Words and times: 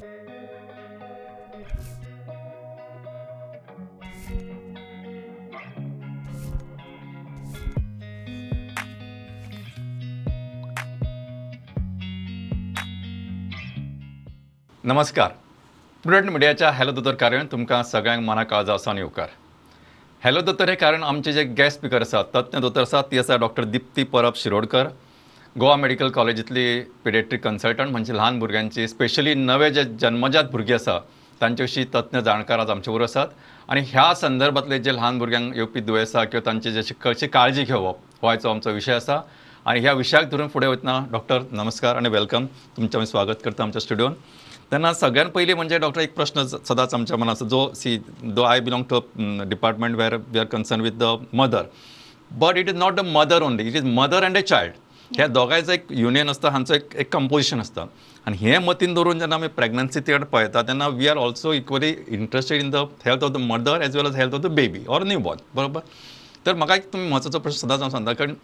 नमस्कार. 0.00 0.12
प्रुडंट 16.04 16.30
मिडियाच्या 16.30 16.70
हॅलो 16.70 16.92
दोतोर 16.92 17.14
कार्यान 17.14 17.46
तुमकां 17.52 17.82
सगळ्यांक 17.82 18.22
मना 18.24 18.42
काळजा 18.42 18.74
आसा 18.74 18.90
आनी 18.90 19.00
येवकार 19.00 19.28
हॅलो 20.24 20.40
दोतोर 20.40 20.68
हे 20.68 20.74
कारण 20.74 21.02
आमचे 21.02 21.32
जे 21.32 21.44
गॅस्ट 21.44 21.78
स्पिकर 21.78 22.00
आसात 22.00 22.24
तज्ञ 22.34 22.58
दोतोर 22.58 22.82
आसात 22.82 23.04
ती 23.10 23.18
आसा 23.18 23.36
डॉक्टर 23.36 23.64
दिप्ती 23.64 24.04
परब 24.04 24.32
शिरोडकर. 24.36 24.88
गोवा 25.58 25.76
मेडिकल 25.76 26.08
कॉलेजींतली 26.10 26.80
पिडेट्रीक 27.04 27.42
कन्सल्टंट 27.44 27.90
म्हणजे 27.90 28.12
ल्हान 28.14 28.38
भुरग्यांची 28.38 28.86
स्पेशली 28.88 29.32
नवे 29.34 29.70
जे 29.70 29.82
जन्मजात 30.00 30.50
भुरगीं 30.50 30.74
आसा 30.74 30.98
तांचे 31.40 31.62
विशीं 31.62 31.84
तज्ञ 31.94 32.18
जाणकार 32.24 32.58
आज 32.58 32.70
आमचे 32.70 32.90
बरोबर 32.90 33.04
आसात 33.04 33.26
आनी 33.68 33.80
ह्या 33.86 34.14
संदर्भातले 34.14 34.78
जे 34.78 34.92
ल्हान 34.92 35.18
भुरग्यांक 35.18 35.56
येवपी 35.56 35.80
दुयेंसां 35.80 36.24
किंवा 36.24 36.44
तांचे 36.46 36.72
जे 36.72 36.94
कशी 37.02 37.26
काळजी 37.26 37.64
घेवप 37.64 37.96
हो 38.22 38.28
आयचो 38.28 38.50
आमचो 38.50 38.70
विशय 38.72 38.94
आसा 38.94 39.20
आनी 39.66 39.80
ह्या 39.80 39.92
विशयाक 39.92 40.30
धरून 40.30 40.48
फुडें 40.48 40.66
वतना 40.68 40.98
डॉक्टर 41.12 41.40
नमस्कार 41.52 41.96
आनी 41.96 42.08
वेलकम 42.08 42.46
तुमचें 42.76 42.98
आमी 42.98 43.06
स्वागत 43.06 43.42
करता 43.44 43.62
आमच्या 43.62 43.80
स्टुडियोन 43.82 44.12
तेन्ना 44.72 44.92
सगळ्यात 44.92 45.30
पयलीं 45.34 45.54
म्हणजे 45.54 45.78
डॉक्टर 45.78 46.00
एक 46.00 46.14
प्रश्न 46.16 46.44
सदांच 46.46 46.94
आमच्या 46.94 47.16
मनात 47.16 47.42
जो 47.44 47.68
see 47.76 47.96
though 48.24 48.42
I 48.42 48.60
belong 48.60 48.84
to 48.90 49.00
department 49.48 49.96
where 49.96 50.16
we 50.28 50.38
are 50.38 50.44
concerned 50.52 50.80
with 50.80 50.98
the 51.00 51.16
mother 51.32 51.64
but 52.38 52.58
it 52.58 52.68
is 52.68 52.76
not 52.76 52.94
the 52.94 53.04
mother 53.06 53.42
only 53.42 53.68
it 53.68 53.76
is 53.76 53.84
mother 53.96 54.24
and 54.24 54.36
a 54.36 54.42
child 54.42 54.74
ह्या 55.16 55.26
दोगांयचो 55.26 55.72
एक 55.72 55.86
युनियन 55.90 56.28
आसता 56.28 56.50
हांचो 56.50 56.74
एक 56.74 56.94
एक 56.98 57.12
कंपोजिशन 57.12 57.60
आसता 57.60 57.84
आनी 58.26 58.36
हें 58.40 58.58
मतीन 58.64 58.92
दवरून 58.94 59.18
जेन्ना 59.18 59.36
आमी 59.36 59.48
प्रेग्नन्सी 59.56 60.00
तिकडे 60.06 60.24
पळयता 60.32 60.62
तेन्ना 60.68 60.86
we 60.88 61.08
are 61.08 61.16
also 61.16 61.52
equally 61.52 61.94
interested 62.08 62.60
in 62.62 62.70
the 62.70 62.84
health 63.06 63.24
of 63.24 63.30
the 63.32 63.36
mother 63.50 63.82
as 63.84 63.96
well 63.96 64.06
as 64.06 64.16
health 64.16 64.34
of 64.34 64.40
the 64.40 64.52
baby 64.54 64.84
or 64.88 65.04
newborn 65.18 65.40
बरोबर? 65.54 65.80
तर 66.46 66.54
म्हाका 66.54 66.74
एक 66.74 66.92
तुमी 66.92 67.08
म्हत्वाचो 67.08 67.38
प्रश्न 67.38 67.66
सदांच 67.66 67.80
हांव 67.80 67.90
सांगता 67.90 68.12
कारण 68.12 68.34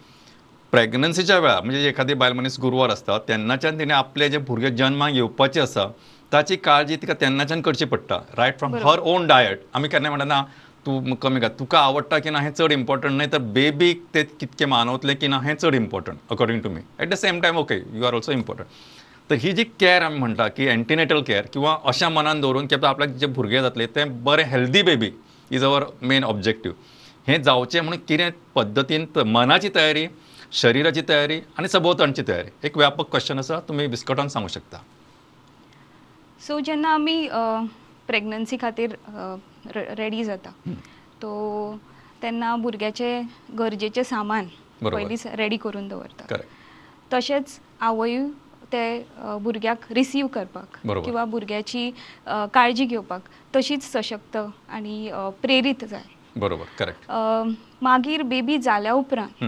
प्रेग्नन्सीच्या 0.73 1.37
वेळार 1.39 1.61
म्हणजे 1.63 1.87
एखादी 1.89 2.13
बायल 2.13 2.33
मनीस 2.33 2.59
गुरवार 2.61 2.89
आसता 2.89 3.17
तेन्नाच्यान 3.27 3.79
तिणें 3.79 3.95
आपले 3.95 4.29
जे 4.29 4.37
भुरगे 4.47 4.69
जल्माक 4.77 5.13
येवपाचे 5.13 5.61
आसा 5.61 5.87
ताची 6.33 6.55
काळजी 6.55 6.95
तिका 7.01 7.13
तेन्नाच्यान 7.21 7.61
करची 7.61 7.85
पडटा 7.85 8.19
right 8.37 8.57
from 8.59 8.75
her 8.85 8.99
own 8.99 9.27
diet 9.27 9.59
आमी 9.73 9.87
केन्ना 9.89 10.09
म्हणटा 10.09 10.25
ना 10.25 10.43
तूं 10.87 11.15
कमी 11.21 11.39
घात 11.39 11.57
तुका 11.59 11.79
आवडटा 11.79 12.19
की 12.19 12.29
ना 12.29 12.39
हें 12.41 12.51
चड 12.51 12.71
इम्पॉर्टंट 12.71 13.11
न्हय 13.11 13.27
तर 13.27 13.39
बेबीक 13.55 14.03
ते 14.13 14.23
कितकें 14.39 14.65
मानवतलें 14.65 15.15
की 15.17 15.27
ना 15.27 15.39
हें 15.41 15.55
चड 15.55 15.75
important 15.75 16.31
according 16.31 16.61
to 16.63 16.69
me 16.69 16.81
at 17.01 17.09
the 17.09 17.15
same 17.23 17.41
time 17.41 17.57
okay 17.57 17.75
you 17.75 18.05
are 18.05 18.15
also 18.15 18.31
important 18.31 18.67
तर 19.29 19.35
ही 19.43 19.51
जी 19.53 19.63
कॅर 19.79 20.01
आमी 20.01 20.19
म्हणटा 20.19 20.47
की 20.57 20.65
एन्टिनेटल 20.73 21.21
कॅर 21.27 21.47
किंवा 21.53 21.77
अशा 21.91 22.09
मनान 22.09 22.41
दवरून 22.41 22.67
की 22.67 22.75
आता 22.75 22.89
आपल्याक 22.89 23.15
जे 23.19 23.27
भुरगे 23.39 23.61
जातले 23.61 23.87
ते 23.95 24.05
बरे 24.27 24.43
healthy 24.51 24.83
baby 24.89 25.11
is 25.51 25.63
our 25.63 25.85
main 26.01 26.23
objective 26.23 26.73
हें 27.27 27.41
जावचें 27.43 27.79
म्हणून 27.81 27.99
कितें 28.07 28.29
पद्दतीन 28.55 29.07
मनाची 29.27 29.69
तयारी 29.75 30.07
शरिराची 30.51 31.01
तयारी 31.09 31.39
आनी 31.57 31.67
सभोवतणची 31.67 32.21
तयारी. 32.27 32.49
एक 32.63 32.77
व्यापक 32.77 33.09
क्वेश्चन 33.11 33.39
आसा 33.39 33.59
तुमी 33.67 33.87
बिस्कटान 33.87 34.27
सांगूंक 34.27 34.51
शकता. 34.51 34.77
सो 36.47 36.59
जेन्ना 36.65 36.89
आमी 36.93 37.27
प्रेग्नन्सी 38.07 38.57
खातीर 38.61 38.95
रेडी 39.75 40.23
जाता. 40.23 40.49
तो 41.21 41.29
तेन्ना 42.21 42.55
भुरग्याचें 42.55 43.23
गरजेचें 43.59 44.03
सामान. 44.03 44.47
पयलींच 44.83 45.25
रेडी 45.35 45.57
करून 45.57 45.87
दवरता. 45.87 46.25
करेक्ट 46.29 47.13
तशेंच 47.13 47.59
आवय 47.81 48.21
ते 48.71 48.83
भुरग्याक 49.41 49.91
रिसीव 49.91 50.27
करपाक. 50.27 50.77
किंवा 51.05 51.23
भुरग्याची 51.25 51.89
काळजी 52.53 52.85
घेवपाक 52.85 53.21
तशीच 53.55 53.83
सशक्त 53.91 54.37
आनी 54.37 55.09
प्रेरीत 55.41 55.85
जाय. 55.89 56.03
बरोबर. 56.35 56.65
करेक्ट 56.79 57.11
मागीर 57.83 58.21
बेबी 58.21 58.57
जाल्या 58.57 58.93
उपरांत 58.93 59.43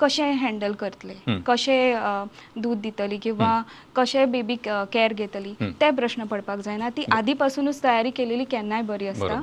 कशें 0.00 0.32
हँडल 0.40 0.72
करतले. 0.80 1.14
कशें 1.46 2.26
दूद 2.62 2.78
दितली 2.80 3.16
किंवा 3.22 3.50
कशें 3.96 4.30
बेबी 4.32 4.56
कॅर 4.66 5.12
घेतली. 5.12 5.54
ते 5.80 5.90
प्रश्न 5.90 6.24
पडपाक 6.24 6.58
जायना. 6.58 6.88
ती 6.96 7.04
आदी 7.12 7.32
पासूनच 7.34 7.82
तयारी 7.82 8.10
केलेली 8.10 8.44
केन्नाय 8.44 8.82
बरी 8.82 9.06
आसता. 9.08 9.42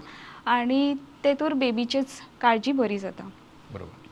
आनी 0.52 0.94
तेतूर 1.24 1.54
बेबीचीच 1.54 2.08
काळजी 2.42 2.72
बरी 2.72 2.98
जाता. 3.00 3.30
बरोबर. 3.72 4.04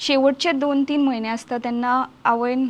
शेवटचे 0.00 0.52
दोन 0.52 0.82
तीन 0.88 1.04
म्हयने 1.04 1.28
आसता 1.28 1.56
तेन्ना 1.64 2.04
आवयन 2.24 2.68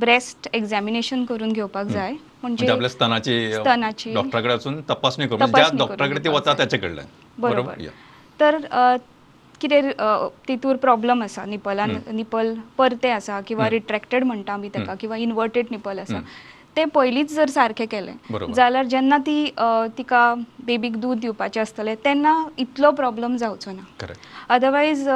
ब्रेस्ट 0.00 0.48
एक्झामिनेशन 0.52 1.24
करून 1.24 1.52
घेवपाक 1.52 1.86
जाय. 1.86 2.14
म्हणजे 2.42 2.66
आपल्या 2.72 2.90
स्तनाची 2.90 3.52
स्तनाची 3.52 4.12
डॉक्टराकडे 4.14 4.54
वचून 4.54 4.80
तपासणी 4.80 5.26
करून 5.26 5.50
म्हणजे 5.50 5.76
डॉक्टराकडे 5.78 6.24
ती 6.24 6.28
वता 6.28 6.54
बरोबर. 7.38 7.86
तर 8.40 8.56
कितें 9.60 9.92
तितूर 10.48 10.76
प्रॉब्लम 10.84 11.22
आसा 11.22 11.44
निपलान 11.44 11.96
निपल 12.14 12.54
परते 12.78 13.10
आसा 13.10 13.40
किंवा 13.46 13.68
रिट्रॅक्टेड 13.70 14.24
म्हणटा 14.24 14.52
आमी 14.52 14.68
ताका 14.74 14.94
किंवा 15.00 15.16
इन्वर्टेड 15.16 15.66
निपल 15.70 15.98
आसा 15.98 16.20
ते 16.76 16.84
पयलींच 16.94 17.32
जर 17.32 17.48
सारकें 17.48 17.86
केलें. 17.90 18.12
जाल्यार 18.54 18.86
जेन्ना 18.86 19.18
ती 19.26 19.44
तिका 19.96 20.22
बेबीक 20.66 20.96
दूद 21.00 21.18
दिवपाचें 21.18 21.60
आसतलें 21.60 21.94
तेन्ना 22.04 22.32
इतलो 22.58 22.90
प्रॉब्लम 22.92 23.36
जावचो 23.36 23.72
ना. 23.72 24.04
अदरवायज 24.54 25.08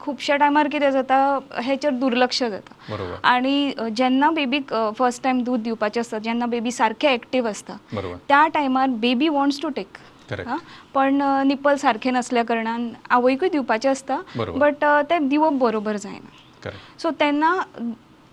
खुबश्या 0.00 0.36
टायमार 0.36 0.68
कितें 0.68 0.90
जाता 0.90 1.18
हेचेर 1.64 1.92
दुर्लक्ष 1.98 2.42
जाता. 2.42 3.18
आनी 3.28 3.72
जेन्ना 3.98 4.30
बेबीक 4.30 4.72
फर्स्ट 4.98 5.22
टायम 5.22 5.42
दूद 5.44 5.60
दिवपाचें 5.62 6.00
आसता 6.00 6.18
जेन्ना 6.18 6.46
बेबी 6.54 6.70
सारकें 6.72 7.10
एक्टीव 7.10 7.48
आसता 7.48 7.76
त्या 7.94 8.46
टायमार 8.54 8.88
baby 9.02 9.28
wants 9.28 9.60
to 9.62 9.68
take 9.76 9.98
correct 10.30 10.50
पण 10.94 11.20
अ, 11.22 11.42
निपल 11.44 11.76
सारखें 11.76 12.10
नसल्या 12.12 12.42
कारणान 12.44 12.90
आवयकूय 13.10 13.48
दिवपाचें 13.48 13.88
आसता. 13.90 14.20
बट 14.36 14.84
तें 15.10 15.28
दिवप 15.28 15.52
बरोबर 15.62 15.96
जायना. 15.96 16.70
सो 17.02 17.10
तेन्ना 17.20 17.54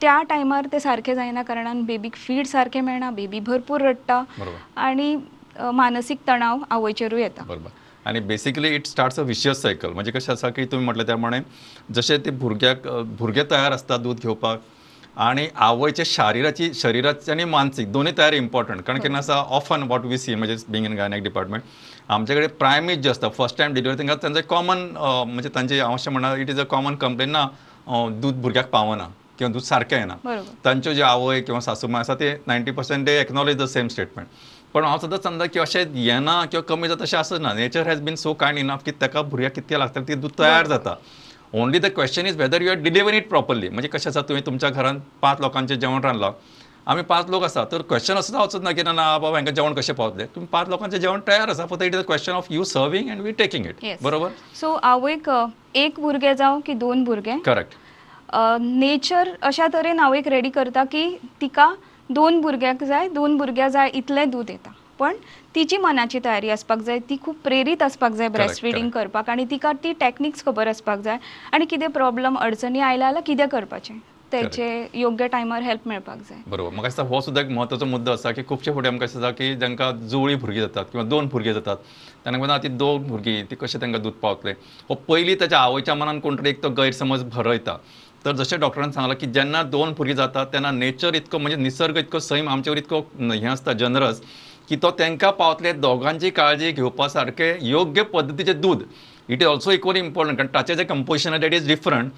त्या 0.01 0.21
टायमार 0.29 0.65
तें 0.71 0.79
सारकें 0.79 1.13
जायना 1.15 1.43
कारणान 1.43 1.83
बेबीक 1.85 2.15
फीड 2.15 2.47
सारकें 2.47 2.81
मेळना 2.81 3.09
बेबी 3.11 3.39
भरपूर 3.39 3.81
रडटा 3.81 4.23
अ, 5.59 5.71
मानसीक 5.71 6.19
तणाव 6.27 6.63
आवयचेरूय 6.69 7.21
येता. 7.21 7.43
बरोबर. 7.47 7.69
आणि 8.05 8.19
basically 8.19 8.69
it 8.75 8.87
starts 8.87 9.19
a 9.19 9.23
vicious 9.23 9.61
cycle 9.61 9.91
म्हणजे 9.93 10.11
कशें 10.11 10.31
आसा 10.33 10.49
की 10.49 10.65
तुमी 10.71 10.83
म्हटलें 10.85 11.05
त्या 11.05 11.15
प्रमाणे 11.15 11.39
जशें 11.93 12.17
ते 12.25 12.31
भुरग्याक 12.41 12.87
भुरगे 13.19 13.43
तयार 13.51 13.71
आसता 13.71 13.97
दूध 13.97 14.19
घेवपाक 14.19 14.61
आणि 15.17 15.47
आवयचे 15.55 16.05
शारिराची 16.05 16.73
शरिराची 16.75 17.31
आणि 17.31 17.43
मानसीक 17.43 17.91
दोन्ही 17.91 18.13
तयारी 18.17 18.37
इम्पॉर्टंट 18.37 18.81
कारण 18.85 18.99
केन्ना 19.01 19.17
आसा 19.17 19.35
ऑफन 19.57 19.83
वॉट 19.89 20.05
वी 20.05 20.17
सी 20.17 20.35
म्हणजे 20.35 20.55
बिंग 20.69 20.85
इन 20.85 20.95
गायनेक 20.97 21.23
डिपार्टमेंट 21.23 21.61
आमचे 22.09 22.35
कडेन 22.35 22.49
प्रायमेज 22.59 22.99
जे 23.01 23.09
आसता 23.09 23.29
फर्स्ट 23.37 23.57
टायम 23.57 23.73
डिलिव्हरी 23.73 23.97
तांकां 23.99 24.15
तांचे 24.23 24.41
कॉमन 24.49 24.87
म्हणजे 24.97 25.49
तांचे 25.55 25.79
हांव 25.79 25.93
अशें 25.93 26.11
म्हणा 26.11 26.35
it 26.35 26.49
is 26.49 26.59
a 26.59 26.63
common 26.69 26.95
complaint 26.95 27.29
ना 27.31 27.47
दूध 28.21 28.41
भुरग्याक 28.41 28.69
पावना 28.69 29.07
किंवा 29.39 29.51
दूध 29.53 29.61
सारकें 29.63 29.97
येना 29.97 30.41
तांच्यो 30.65 30.93
जे 30.93 31.01
आवय 31.03 31.41
किंवा 31.41 31.61
सासूमाय 31.61 31.99
आसा 31.99 32.15
ते 32.19 32.31
नायन्टी 32.47 32.71
पर्सेंट 32.71 33.07
ते 33.07 33.19
एक्नॉलेज 33.21 33.57
द 33.57 33.65
सेम 33.69 33.87
स्टेटमेंट 33.87 34.27
पण 34.73 34.83
हांव 34.85 34.97
सदांच 34.99 35.23
सांगता 35.23 35.45
की 35.45 35.59
अशें 35.59 35.95
येना 35.95 36.43
किंवा 36.51 36.63
कमी 36.75 36.87
जाता 36.87 37.03
अशें 37.03 37.17
आसना 37.17 37.53
nature 37.53 37.87
has 37.87 38.01
been 38.03 38.15
so 38.15 38.33
kind 38.33 38.59
enough 38.59 38.83
की 38.85 38.91
ताका 39.01 39.21
भुरग्याक 39.21 39.53
कितकें 39.55 39.77
लागता 39.77 40.01
ती 40.07 40.15
दूध 40.15 40.31
तयार 40.39 40.67
जाता. 40.67 40.95
Only 41.53 41.79
the 41.79 41.85
question 41.95 42.25
is 42.27 42.37
whether 42.37 42.61
you 42.61 42.69
are 42.71 42.77
deliver 42.83 43.13
it 43.13 43.29
properly 43.29 43.69
म्हणजे 43.69 43.87
कशें 43.87 44.09
आसा 44.09 44.21
तुवें 44.29 44.41
तुमच्या 44.45 44.69
घरान 44.69 44.99
पांच 45.21 45.41
लोकांचें 45.41 45.75
जेवण 45.79 46.03
रांदलां 46.03 46.31
आमी 46.91 47.01
पांच 47.01 47.29
लोक 47.29 47.43
आसा 47.43 47.63
तर 47.71 47.81
क्वेश्चन 47.89 48.17
असो 48.17 48.33
जावचोच 48.33 48.61
ना 48.63 48.71
की 48.71 48.83
ना 48.83 48.93
बाबा 48.93 49.35
हांकां 49.35 49.53
जेवण 49.55 49.73
कशें 49.73 49.93
पावतलें? 49.95 50.25
तुमी 50.35 50.45
पांच 50.51 50.69
लोकांचें 50.69 50.97
जेवण 50.97 51.19
तयार 51.27 51.49
आसा 51.49 51.65
फक्त 51.65 51.83
it 51.83 51.93
is 51.93 51.99
a 51.99 52.03
question 52.07 52.31
of 52.31 52.47
you 52.51 52.63
serving 52.63 53.09
and 53.09 53.21
we 53.21 53.31
taking 53.39 53.65
it. 53.65 53.75
बरोबर? 54.03 54.29
सो 54.59 54.73
आवयक 54.83 55.29
अ, 55.29 55.45
एक 55.75 55.99
भुरगें 55.99 56.33
जावं 56.35 56.59
की 56.65 56.73
दोन 56.73 57.03
भुरगे? 57.05 57.37
करेक्ट 57.45 57.73
नेचर 58.61 59.35
अशा 59.43 59.67
तरेन 59.73 59.99
आवयक 59.99 60.27
रेडी 60.27 60.49
करता 60.49 60.83
की 60.85 61.07
तिका 61.41 61.73
दोन 62.11 62.41
भुरग्याक 62.41 62.83
जाय 62.83 63.07
दोन 63.09 63.37
भुरग्यां 63.37 63.69
जाय 63.71 63.89
इतलें 63.95 64.29
दूद 64.31 64.49
येता. 64.49 64.73
पण 64.99 65.15
तिची 65.55 65.77
मनाची 65.77 66.19
तयारी 66.23 66.49
आसपाक 66.49 66.79
जाय 66.85 66.99
ती 67.09 67.15
खूब 67.23 67.35
प्रेरीत 67.43 67.83
आसपाक 67.83 68.11
जाय 68.13 68.27
ब्रेस्ट 68.29 68.61
फिडींग 68.61 68.89
करपाक 68.91 69.29
आनी 69.29 69.43
तिका 69.51 69.71
ती 69.83 69.91
टॅक्निक्स 69.99 70.43
खबर 70.45 70.67
आसपाक 70.67 70.99
जाय. 71.03 71.17
आनी 71.53 71.65
कितें 71.65 71.87
प्रॉब्लम 71.91 72.37
अडचणी 72.37 72.79
आयल्या 72.79 73.07
जाल्यार 73.07 73.23
कितें 73.27 73.47
करपाचें? 73.49 73.97
तेचे 74.31 74.67
योग्य 74.99 75.27
टायमार 75.31 75.61
हेल्प 75.63 75.87
मेळपाक 75.87 76.17
जाय. 76.29 76.41
बरोबर. 76.47 76.69
म्हाका 76.69 76.87
दिसता 76.87 77.03
हो 77.07 77.21
सुद्दां 77.21 77.43
एक 77.43 77.51
म्हत्वाचो 77.51 77.85
मुद्दो 77.85 78.11
आसा 78.11 78.31
की 78.31 78.43
खुबशे 78.49 78.71
फावटी 78.71 78.87
आमकां 78.87 79.07
जाता 79.07 79.29
की 79.31 79.55
जांकां 79.55 79.91
जुळी 80.07 80.35
भुरगीं 80.35 80.61
जातात 80.61 80.85
किंवा 80.91 81.05
दोन 81.09 81.27
भुरगीं 81.31 81.53
जातात 81.53 81.77
तेन्ना 82.25 82.37
म्हणटा 82.37 82.57
ती 82.63 82.67
दोन 82.67 83.03
भुरगीं 83.07 83.43
ती 83.51 83.55
कशें 83.61 83.79
तांकां 83.81 84.01
दूद 84.01 84.13
पावतलें? 84.21 84.53
हो 84.89 84.95
पयलीं 85.07 85.35
ताच्या 85.41 85.59
आवयच्या 85.59 85.95
मनान 85.95 86.19
कोण 86.19 86.35
तरी 86.39 86.49
एक 86.49 86.63
तो 86.63 86.69
गैरसमज 86.81 87.23
भरयता. 87.33 87.77
तर 88.25 88.35
जशें 88.35 88.59
डॉक्टरान 88.59 88.91
सांगलां 88.91 89.15
की 89.17 89.27
जेन्ना 89.31 89.61
दोन 89.63 89.93
भुरगीं 89.97 90.15
जातात 90.15 90.45
तेन्ना 90.53 90.71
नेचर 90.71 91.15
इतको 91.15 91.37
म्हणजे 91.39 91.57
निसर्ग 91.63 91.97
इतको 91.97 92.19
सैम 92.19 92.49
आमचेवर 92.49 92.77
इतको 92.77 92.99
हें 93.21 93.47
आसता 93.49 93.73
जनरस 93.73 94.21
की 94.69 94.75
तो 94.81 94.91
तांकां 94.99 95.31
पावतले 95.31 95.71
दोगांची 95.71 96.29
काळजी 96.29 96.71
घेवपा 96.71 97.07
सारकें 97.09 97.57
योग्य 97.61 98.03
पद्दतीचें 98.13 98.59
दूद 98.61 98.83
it 99.29 99.41
is 99.41 99.47
also 99.47 99.71
equally 99.71 99.99
important 99.99 100.37
कारण 100.37 100.47
ताचें 100.53 100.73
जें 100.75 100.85
composition 100.85 101.37
that 101.41 101.53
is 101.53 101.67
different 101.67 102.11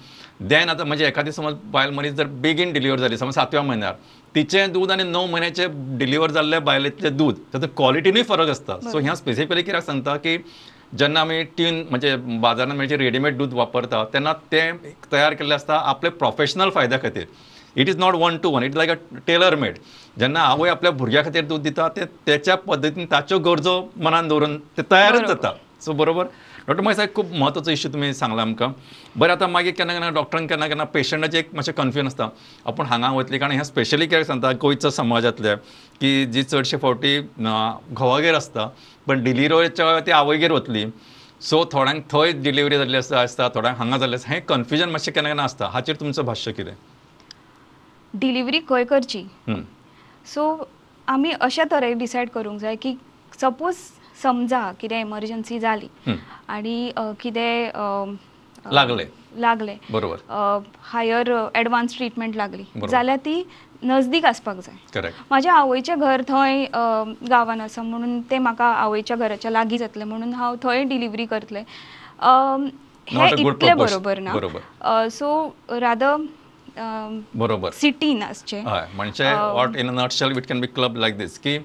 then 0.48 0.68
आता 0.68 0.84
म्हणजे 0.84 1.06
एखादी 1.06 1.32
समज 1.32 1.54
बायल 1.72 1.90
मनीस 1.94 2.12
जर 2.14 2.26
बेगीन 2.42 2.72
डिलिव्हर 2.72 2.98
जाली 3.00 3.16
समज 3.18 3.34
सातव्या 3.34 3.62
म्हयन्यार 3.62 3.94
तिचें 4.34 4.72
दूद 4.72 4.90
आनी 4.90 5.02
णव 5.02 5.26
म्हयन्याचे 5.26 5.66
डिलिव्हर 5.98 6.30
जाल्ले 6.30 6.58
बायलेतलें 6.68 7.16
दूद 7.16 7.36
ताचो 7.54 7.66
क्वॉलिटीनूय 7.76 8.22
फरक 8.28 8.48
आसता 8.50 8.78
सो 8.90 8.98
ह्या 8.98 9.14
स्पेसिफिकली 9.16 9.62
कित्याक 9.62 9.84
सांगता 9.84 10.16
की 10.16 10.36
जेन्ना 10.98 11.20
आमी 11.20 11.42
टीन 11.56 11.82
म्हणजे 11.90 12.14
बाजारांत 12.16 12.76
म्हणजे 12.76 12.96
रेडीमेड 12.96 13.36
दूद 13.38 13.52
वापरता 13.54 14.04
तेन्ना 14.12 14.32
तें 14.52 14.72
तयार 15.12 15.34
केल्लें 15.34 15.54
आसता 15.54 15.76
आपले 15.90 16.10
प्रोफेशनल 16.10 16.70
फायद्या 16.74 16.98
खातीर 17.02 17.24
it 17.76 17.88
is 17.88 17.98
not 17.98 18.14
one 18.14 18.36
to 18.42 18.50
one 18.50 18.64
it 18.64 18.76
like 18.76 18.90
a 18.90 19.18
tailor 19.26 19.56
made 19.56 19.78
जेन्ना 20.18 20.40
आवय 20.40 20.70
आपल्या 20.70 20.92
भुरग्या 20.92 21.22
खातीर 21.24 21.44
दूद 21.44 21.62
दिता 21.62 21.88
ते 21.96 22.04
त्याच्या 22.26 22.56
पद्दतीन 22.66 23.06
ताच्यो 23.10 23.38
गरजो 23.38 23.80
मनान 23.96 24.28
दवरून 24.28 24.58
ते 24.76 24.82
तयारच. 24.90 25.26
जाता 25.28 25.52
सो 25.84 25.92
बरोबर? 25.92 26.24
डॉक्टर 26.66 26.82
मागीर 26.84 27.02
एक 27.02 27.14
खूब 27.14 27.30
म्हत्वाचो 27.32 27.70
इश्यू 27.70 27.92
तुमी 27.92 28.12
सांगला 28.14 28.42
आमकां. 28.42 28.68
बरें 29.16 29.32
आतां 29.32 29.48
मागीर 29.50 29.72
केन्ना 29.74 29.92
केन्ना 29.92 30.08
डॉक्टरांक 30.14 30.48
केन्ना 30.48 30.66
केन्ना 30.68 30.84
पेशंटाचें 30.94 31.38
एक 31.38 31.54
मातशें 31.54 31.72
कन्फ्युजन 31.74 32.06
आसता 32.06 32.28
आपूण 32.66 32.86
हांगा 32.86 33.10
वतली 33.12 33.38
कारण 33.38 33.52
हें 33.52 33.62
स्पेशली 33.64 34.06
कित्याक 34.06 34.26
सांगता 34.26 34.52
गोंयच्या 34.60 34.90
समाजांतले 34.90 35.54
की 36.00 36.24
जी 36.32 36.42
चडशे 36.42 36.76
फावटी 36.82 37.18
घोवागेर 37.20 38.34
आसता 38.34 38.68
पण 39.06 39.22
डिलिव्हरीच्या 39.24 39.98
ती 40.06 40.10
आवयगेर 40.10 40.52
वतली. 40.52 40.84
सो 41.48 41.64
थोड्यांक 41.72 42.02
थंय 42.12 42.32
डिलिव्हरी 42.44 42.78
जाल्ली 42.78 42.96
आसता 42.96 43.20
आसता 43.20 43.48
थोड्यांक 43.54 43.78
हांगा 43.78 43.98
जाल्ली 43.98 44.16
आसता 44.16 44.32
हें 44.32 44.40
कन्फ्युजन 44.48 44.90
मातशें 44.90 45.12
केन्ना 45.14 45.28
केन्ना 45.28 45.44
आसता 45.44 45.66
हाचेर 45.72 45.96
तुमचें 46.00 46.24
भाश्य 46.26 46.52
कितें? 46.52 46.74
डिलिव्हरी 48.14 48.60
खंय 48.68 48.84
करची 48.84 49.22
सो 50.34 50.44
आमी 51.08 51.30
अशा 51.40 51.64
तरेन 51.70 51.98
डिसायड 51.98 52.28
करूंक 52.30 52.60
जाय 52.60 52.76
की 52.82 52.94
सपोज 53.40 53.74
समजा 54.22 54.60
कितें 54.80 54.96
एमर्जन्सी 54.96 55.58
जाली. 55.60 55.88
आनी 56.48 56.92
कितें 57.20 57.70
लागलें. 58.72 59.06
लागलें 59.40 59.76
बरोबर 59.90 60.62
हायर 60.92 61.30
एडवान्स 61.56 61.96
ट्रिटमेंट 61.96 62.36
लागली. 62.36 62.64
जाल्यार 62.90 63.18
ती 63.24 63.42
नजदीक 63.84 64.24
आसपाक 64.24 64.56
जाय 64.56 64.76
करेक्ट 64.94 65.18
म्हाज्या 65.30 65.54
आवयचें 65.54 65.98
घर 65.98 66.22
थंय 66.28 66.64
गांवान 67.30 67.60
आसा 67.60 67.82
म्हणून 67.82 68.20
तें 68.30 68.38
म्हाका 68.38 68.66
आवयच्या 68.66 69.16
घराच्या 69.16 69.50
लागीं 69.50 69.78
जातलें 69.78 70.04
म्हणून 70.04 70.32
हांव 70.34 70.56
थंय 70.62 70.82
डिलिव्हरी 70.84 71.26
करतलें 71.26 71.62
हें 71.62 73.26
इतलें. 73.28 73.76
बरोबर 73.76 74.18
ना. 74.18 75.08
सो 75.10 75.28
रादर 75.80 76.16
बरोबर. 76.78 77.70
सिटीन 77.80 78.22
आसचें 78.22 78.60
हय 78.66 78.86
म्हणजे 78.96 79.32
what 79.34 79.76
in 79.76 79.90
nutshell 80.00 80.36
it 80.36 80.46
can 80.48 80.60
be 80.60 80.66
club 80.66 80.96
like 80.96 81.18
this 81.18 81.38
की 81.46 81.58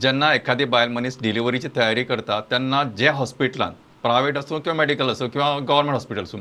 जेन्ना 0.00 0.32
एखादी 0.34 0.64
बायल 0.72 0.88
मनीस 0.92 1.18
डिलिव्हरीची 1.22 1.68
तयारी 1.76 2.04
करता 2.04 2.40
तेन्ना 2.50 2.82
जे 2.98 3.08
हॉस्पिटलांत 3.20 3.72
प्रायवेट 4.02 4.36
असो 4.38 4.58
किंवा 4.58 4.76
मेडिकल 4.76 5.08
असो 5.10 5.26
किंवा 5.28 5.48
गव्हर्मेंट 5.58 5.94
हॉस्पिटल 5.94 6.22
असो 6.22 6.38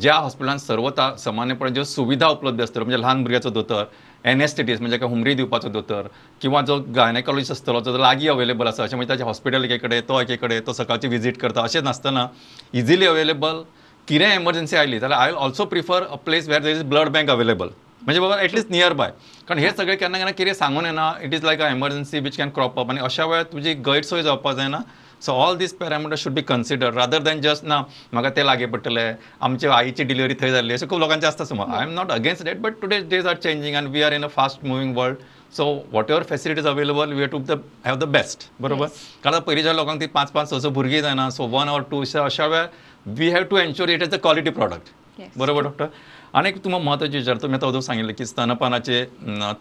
ज्या 0.00 0.14
हॉस्पिटलांत 0.14 0.58
सर्वता 0.58 1.14
सामान्यपणे 1.18 1.70
ज्यो 1.72 1.84
सुविधा 1.84 2.28
उपलब्ध 2.28 2.62
आसतल्यो 2.62 2.84
म्हणजे 2.84 3.00
ल्हान 3.00 3.22
भुरग्याचो 3.22 3.50
दोतोर 3.50 3.84
एनेस्थेटिस्ट 4.30 4.82
म्हणजे 4.82 4.98
हुमरी 5.02 5.34
दिवपाचो 5.34 5.68
दोतोर 5.68 6.06
किंवा 6.40 6.60
जो 6.66 6.78
गायनेकॉलॉजिस्ट 6.96 7.52
आसतलो 7.52 7.80
जो 7.80 7.96
लागीं 7.98 8.28
अवेलेबल 8.30 8.66
आसा 8.66 8.82
अशें 8.84 8.96
म्हणजे 8.96 9.12
ताचे 9.12 9.24
हॉस्पिटल 9.24 9.64
एके 9.64 9.78
कडेन 9.78 10.00
तो 10.08 10.20
एके 10.20 10.36
कडेन 10.36 10.66
तो 10.66 10.72
सकाळची 10.72 11.08
विजीट 11.08 11.38
करता 11.40 11.62
अशें 11.62 11.82
नासतना 11.84 12.26
इजिली 12.74 13.06
अवेलेबल 13.06 13.62
कितें 14.08 14.26
एमर्जन्सी 14.26 14.76
आयली 14.76 14.98
जाल्यार 14.98 15.20
I 15.20 15.30
also 15.44 15.64
prefer 15.66 16.02
a 16.02 16.16
place 16.24 16.48
where 16.48 16.60
there 16.62 16.76
is 16.76 16.82
blood 16.90 17.08
bank 17.12 17.30
available 17.30 17.68
म्हणजे 18.02 18.20
बाबा 18.20 18.40
एटलीस्ट 18.40 18.70
नियर 18.70 18.92
बाय 18.92 19.10
कारण 19.48 19.58
हे 19.60 19.70
सगळे 19.78 19.96
केन्ना 19.96 20.18
केन्ना 20.18 20.32
कितें 20.32 20.52
सांगून 20.54 20.86
येना 20.86 21.12
it 21.22 21.34
is 21.34 21.44
like 21.44 21.60
a 21.60 21.70
emergency 21.70 22.18
which 22.20 22.36
can 22.36 22.50
crop 22.54 22.78
up 22.80 22.90
आनी 22.90 23.00
अशा 23.04 23.24
वेळार 23.26 23.42
तुजी 23.52 23.72
गैरसोय 23.86 24.22
जावपाक 24.22 24.56
जायना 24.56 24.78
so 25.22 25.32
all 25.32 25.56
these 25.56 25.72
parameter 25.74 26.16
should 26.18 26.32
be 26.34 26.42
consider 26.48 26.92
rather 26.94 27.22
than 27.22 27.40
just 27.40 27.64
ना 27.64 27.80
म्हाका 28.12 28.30
ते 28.36 28.44
लागीं 28.46 28.66
पडटले 28.72 29.10
आमचे 29.40 29.68
आईची 29.68 30.04
डिलिव्हरी 30.04 30.34
थंय 30.40 30.50
जाल्ली 30.52 30.74
अशें 30.74 30.88
खूब 30.88 30.98
लोकांचे 31.00 31.26
आसता 31.26 31.44
समज 31.44 31.74
I 31.74 31.84
am 31.84 31.92
not 31.94 32.10
against 32.12 32.44
that 32.44 32.60
but 32.60 32.80
today 32.82 33.00
days 33.10 33.26
are 33.26 33.36
changing 33.42 33.76
and 33.76 33.88
we 33.92 34.02
are 34.02 34.12
in 34.12 34.24
a 34.24 34.28
fast 34.36 34.64
moving 34.64 34.96
world 34.96 35.16
so 35.56 35.64
whatever 36.10 36.22
facilities 36.28 36.66
available 36.66 37.12
we 37.12 37.26
to 37.26 37.38
the 37.48 37.60
have 37.86 37.96
the 37.96 38.04
best 38.16 38.48
बरोबर? 38.60 38.86
कारण 39.24 39.38
पयलींच्या 39.46 39.72
लोकांक 39.72 40.00
ती 40.00 40.06
पांच 40.14 40.30
पांच 40.30 40.48
स 40.50 40.62
स 40.62 40.66
भुरगीं 40.78 41.00
जायना 41.02 41.28
सो 41.30 41.46
वन 41.52 41.68
ऑर 41.68 41.82
टू 41.90 42.02
अशा 42.02 42.46
वेळार 42.46 42.66
we 43.06 43.28
have 43.30 43.42
to 43.50 43.56
ensure 43.56 43.88
it 43.88 44.02
is 44.02 44.14
a 44.14 44.18
quality 44.18 44.50
product. 44.50 44.88
बरोबर 45.36 45.62
डॉक्टर 45.62 45.86
आणि 46.34 46.48
एक 46.48 46.62
तुम्हाला 46.64 46.84
महत्वाची 46.84 47.16
विचार 47.16 47.36
तुम्ही 47.42 47.56
आता 47.56 47.66
अगोदर 47.66 47.80
सांगितलं 47.80 48.12
की 48.12 48.26
स्तनपानाची 48.26 49.02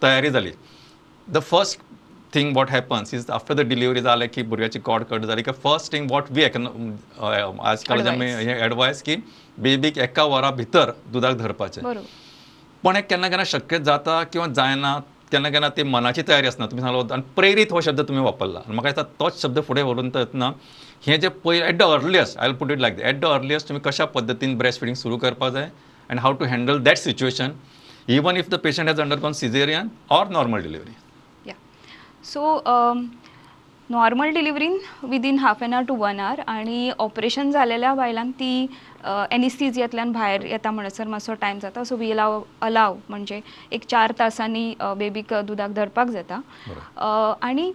तयारी 0.03 0.29
झाली. 0.29 0.51
The 1.27 1.39
first 1.41 1.79
thing 2.33 2.55
what 2.55 2.69
happens 2.71 3.13
is 3.13 3.29
after 3.31 3.53
the 3.55 3.61
delivery 3.67 4.01
जाले 4.01 4.27
की 4.27 4.41
भुरग्याची 4.43 4.79
कॉड 4.85 5.03
कट 5.09 5.25
जाली 5.25 5.43
की 5.43 5.51
फर्स्ट 5.63 5.91
थिंग 5.93 6.11
वॉट 6.11 6.31
वी 6.31 6.43
आजकाल 6.43 8.07
आमी. 8.07 8.25
हे 8.25 8.59
एडवायस 8.65 9.01
की 9.01 9.15
बेबीक 9.57 9.97
एका 9.97 10.23
वरा 10.23 10.51
भितर 10.51 10.91
दुधाक 11.11 11.37
धरपाचें. 11.37 11.81
पण 12.83 12.95
एक 12.95 13.07
केन्ना 13.09 13.27
केन्ना 13.29 13.43
शक्य 13.47 13.79
जाता 13.79 14.23
किंवा 14.23 14.47
जायना 14.47 14.97
केन्ना 15.31 15.49
केन्ना 15.49 15.69
ती 15.77 15.83
मनाची 15.83 16.21
तयारी 16.27 16.47
आसना 16.47 16.65
तुम्ही 16.65 16.81
सांगलो 16.81 17.07
आणि 17.13 17.21
प्रेरीत 17.35 17.71
हो 17.71 17.81
शब्द 17.81 18.01
तुम्ही 18.01 18.23
वापरला. 18.23 18.59
म्हाका 18.67 18.89
दिसता 18.89 19.03
तोच 19.19 19.41
शब्द 19.41 19.59
फुडें 19.67 19.81
व्हरून 19.83 20.11
येतना 20.15 20.51
हे 21.07 21.17
जे 21.17 21.29
पय 21.43 21.57
at 21.59 21.77
the 21.77 21.83
earliest 21.93 22.37
I 22.37 22.53
put 22.59 22.71
it 22.71 22.79
like 22.79 22.99
at 22.99 23.19
the 23.19 23.25
earliest 23.25 23.67
तुम्ही 23.67 23.81
कशा 23.85 24.05
पद्दतीन 24.13 24.57
ब्रेस्ट 24.57 24.79
फिडिंग 24.79 24.95
सुरू 24.97 25.17
करपाक 25.17 25.53
जाय 25.53 25.69
and 26.09 26.19
how 26.19 26.33
to 26.35 26.45
handle 26.45 26.79
that 26.83 26.97
situation 26.97 27.51
even 28.09 28.37
if 28.37 28.49
the 28.49 28.55
patient 28.63 28.87
has 28.89 28.99
undergone 29.01 29.33
caesarean 29.33 29.89
or 30.11 30.27
normal 30.29 30.61
delivery 30.61 30.93
या 31.49 31.53
so 32.31 32.61
normal 33.89 34.29
डिलिव्हरीन 34.33 34.77
within 35.09 35.37
half 35.39 35.61
an 35.63 35.73
hour 35.73 35.83
to 35.85 35.95
one 35.95 36.19
hour 36.19 36.39
आणि 36.47 36.91
operation 36.99 37.51
झालेल्या 37.51 37.93
बायलांक 37.95 38.33
ती 38.39 38.65
एनिस्थीजियातल्यान 39.05 40.11
भायर 40.11 40.45
येता 40.45 40.71
म्हणसर 40.71 41.07
मातसो 41.07 41.33
टायम 41.41 41.59
जाता. 41.59 41.83
सो 41.83 41.95
वी 41.95 42.11
अलाव 42.11 42.41
अलाव 42.61 42.95
म्हणजे 43.09 43.39
एक 43.71 43.85
चार 43.89 44.11
तासांनी 44.19 44.73
बेबीक 44.97 45.33
दुधाक 45.47 45.73
धरपाक 45.75 46.07
जाता. 46.07 46.39
आणि 47.41 47.71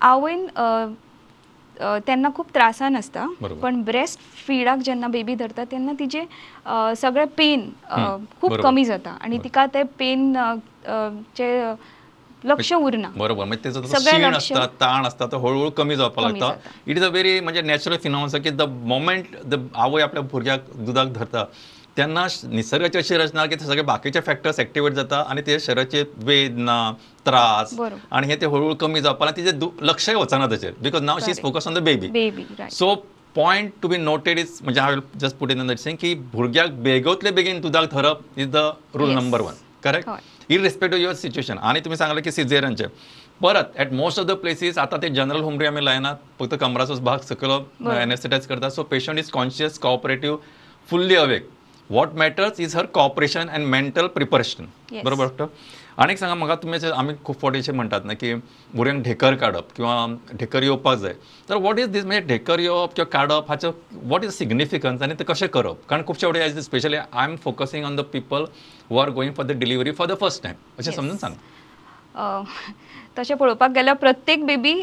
आवयन 0.00 0.46
तेन्ना 1.80 2.28
खूप 2.34 2.46
त्रासान 2.54 2.96
बरोबर. 3.40 3.60
पण 3.60 3.82
ब्रेस्ट 3.82 4.20
फीडाक 4.46 4.78
जेन्ना 4.78 5.06
बेबी 5.06 5.34
धरता 5.34 5.64
तेन्ना 5.64 5.92
तिचे 5.98 6.24
सगळे 6.96 7.24
पेन 7.24 7.70
खूप. 8.40 8.54
कमी 8.54 8.84
जाता. 8.84 9.10
आणि 9.20 9.38
तिका 9.38 9.66
ते 9.66 9.82
पेन 9.98 10.32
चे 11.36 11.74
लक्ष 12.44 12.72
उरना. 12.72 13.08
बरोबर. 13.16 13.44
म्हणजे 13.44 13.62
त्याचा 13.62 13.80
लक्ष- 14.28 14.52
असता 14.52 14.66
ताण 14.80 15.06
असता 15.06 15.26
तो 15.26 15.38
हळूहळू 15.38 15.70
कमी 15.70 15.96
जावपाक 15.96 16.24
लागता. 16.24 16.52
इट 16.86 16.96
इज 16.96 17.04
अ 17.04 17.08
व्हेरी 17.08 17.40
म्हणजे 17.40 17.62
नॅचरल 17.62 17.96
फिनॉमिन 17.96 18.42
की 18.42 18.50
द 18.50 18.62
मोमेंट 18.62 19.26
द 19.44 19.66
आवय 19.74 20.02
आपल्या 20.02 20.22
भुरग्याक 20.22 20.60
दुधाक 20.76 21.06
धरता 21.06 21.44
तेन्ना 21.98 22.26
श- 22.28 22.44
निसर्गाची 22.46 22.98
अशी 22.98 23.16
रचना 23.16 23.44
की 23.46 23.56
ते 23.56 23.64
सगळे 23.64 23.82
बाकीचे 23.82 24.20
फॅक्टर्स 24.20 24.60
ऍक्टिवेट 24.60 24.92
जाता 24.92 25.20
आणि 25.28 25.42
ते 25.46 25.58
शरीराचे 25.60 26.02
वेदना 26.24 26.78
त्रास. 27.26 27.74
आणि 28.10 28.26
हे 28.26 28.36
ते 28.36 28.46
हळूहळू 28.46 28.74
कमी 28.80 29.00
जावपाक 29.00 29.36
तिचे 29.36 29.52
लक्षय 29.82 30.14
वचना 30.14 30.46
ताचेर 30.46 30.72
because 30.82 31.02
now 31.02 31.18
she 31.18 31.30
is. 31.30 31.40
Focus 31.42 31.66
on 31.68 31.74
the 31.74 31.78
baby 31.82 32.44
so 32.72 32.94
point 33.36 33.72
to 33.82 33.88
be 33.88 33.96
noted 33.96 34.38
is 34.38 34.58
म्हणजे 34.62 34.80
हांव 34.80 35.00
जस्ट 35.16 35.36
पुट 35.36 35.50
इन 35.50 35.74
सेंग 35.76 35.96
की 36.00 36.14
भुरग्याक 36.32 36.70
बेगोतले 36.82 37.30
बेगीन 37.30 37.60
दुधाक 37.60 37.90
धरप 37.92 38.20
is 38.36 38.48
the 38.50 38.70
rule. 38.94 39.10
Number 39.10 39.40
one 39.40 39.54
correct 39.84 40.08
हय. 40.08 40.54
इरिस्पेक्ट 40.54 40.94
ऑफ 40.94 41.00
युअर 41.00 41.14
सिच्युएशन 41.14 41.58
आणि 41.58 41.80
तुम्ही 41.80 41.96
सांगले 41.96 42.20
की 42.20 42.30
सिझेरियनचे 42.32 42.86
परत 43.42 43.72
at 43.78 43.92
most 43.92 44.18
of 44.20 44.26
the 44.26 44.32
places 44.36 44.78
आता 44.78 44.96
ते 44.96 45.08
जनरल 45.10 45.40
होमरी 45.40 45.66
आम्ही 45.66 45.84
लायनात 45.84 46.16
फक्त 46.40 46.54
कमराचो 46.60 46.94
भाग 47.02 47.18
सकलो. 47.28 47.58
एनेस्थेटायज 47.92 48.46
करता 48.46 48.68
so 48.70 48.82
patient 48.82 49.18
is 49.18 49.30
conscious 49.30 49.78
cooperative 49.78 50.38
fully 50.88 51.14
awake 51.14 51.48
what 51.90 52.14
matters 52.18 52.60
is 52.60 52.76
her 52.76 52.86
cooperation 52.94 53.48
and 53.48 53.66
mental 53.66 54.06
preparation. 54.14 54.64
बरोबर 55.04 55.24
डॉक्टर 55.24 55.44
आणि 55.98 56.16
सांगा 56.16 56.34
म्हाका 56.34 56.54
तुमी 56.62 56.78
आमी 56.94 57.12
खूब 57.24 57.36
फावटी 57.40 57.58
अशें 57.58 57.72
म्हणटात 57.72 58.00
ना 58.04 58.12
की 58.14 58.34
भुरग्यांक 58.74 59.04
ढेकर 59.04 59.34
काडप 59.34 59.72
किंवा 59.76 60.06
ढेकर 60.38 60.62
येवपाक 60.62 60.98
जाय. 60.98 61.12
तर 61.48 61.56
वॉट 61.56 61.78
इज 61.78 61.88
दीस 61.92 62.04
म्हणजे 62.04 62.26
ढेकर 62.26 62.58
येवप 62.58 62.94
किंवा 62.96 63.10
काडप 63.12 63.50
हाचो 63.50 63.70
वॉट 64.02 64.24
इज 64.24 64.32
सिग्निफिकन्स 64.32 65.02
आनी 65.02 65.14
ते 65.18 65.24
कशें 65.28 65.48
करप? 65.48 65.76
कारण 65.88 66.02
खुबशे 66.06 66.26
फावटी 66.26 66.40
as 66.40 66.58
specially 66.64 66.96
I 66.96 67.24
am 67.24 67.36
focusing 67.44 67.84
on 67.84 67.96
the 67.96 68.00
people 68.12 68.44
who 68.90 68.98
are 68.98 69.10
going 69.10 69.32
for 69.34 69.46
the 69.46 69.58
delivery 69.58 69.92
for 69.92 70.06
the 70.08 70.18
first 70.20 70.42
time 70.42 70.56
अशें. 70.78 70.92
समजून 70.92 71.16
सांग. 71.16 71.34
तशें 73.18 73.36
पळोवपाक 73.36 73.70
गेल्यार 73.70 73.96
प्रत्येक 73.96 74.44
बेबी 74.46 74.74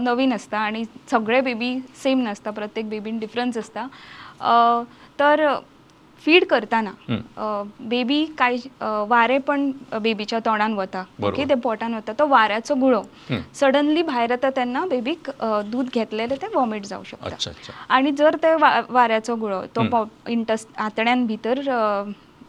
नवीन 0.00 0.32
आसता 0.32 0.58
आणि 0.58 0.84
सगळे 1.10 1.40
बेबी 1.40 1.76
सेम 2.02 2.22
नासता 2.22 2.50
प्रत्येक 2.50 2.88
बेबीन 2.88 3.18
डिफरन्स 3.18 3.58
आसता 3.58 3.86
तर 5.20 5.46
फीड 6.24 6.44
करतना 6.50 6.90
बेबी 7.88 8.24
काय 8.38 8.56
वारें 9.08 9.38
पण 9.46 9.70
बेबीच्या 10.02 10.38
तोंडान 10.44 10.74
वता. 10.74 11.04
ओके 11.22 11.44
ते 11.48 11.54
पोटान 11.64 11.94
वता 11.94 12.12
तो 12.18 12.26
वाऱ्याचो 12.28 12.74
गुळो. 12.80 13.02
सडनली 13.60 14.02
भायर 14.02 14.30
येता 14.30 14.50
तेन्ना 14.56 14.84
बेबीक 14.90 15.30
दूध 15.70 15.88
घेतलेले 15.94 16.36
ते 16.42 16.46
वॉमिट 16.54 16.86
जावं 16.86 17.04
शकता 17.10 17.72
आणि 17.94 18.12
जर 18.18 18.36
ते 18.42 18.54
वाऱ्याचो 18.54 19.36
गुळो 19.36 19.60
तो 19.76 20.04
इंटस 20.32 20.66
आतड्यान 20.86 21.26
भितर 21.26 21.60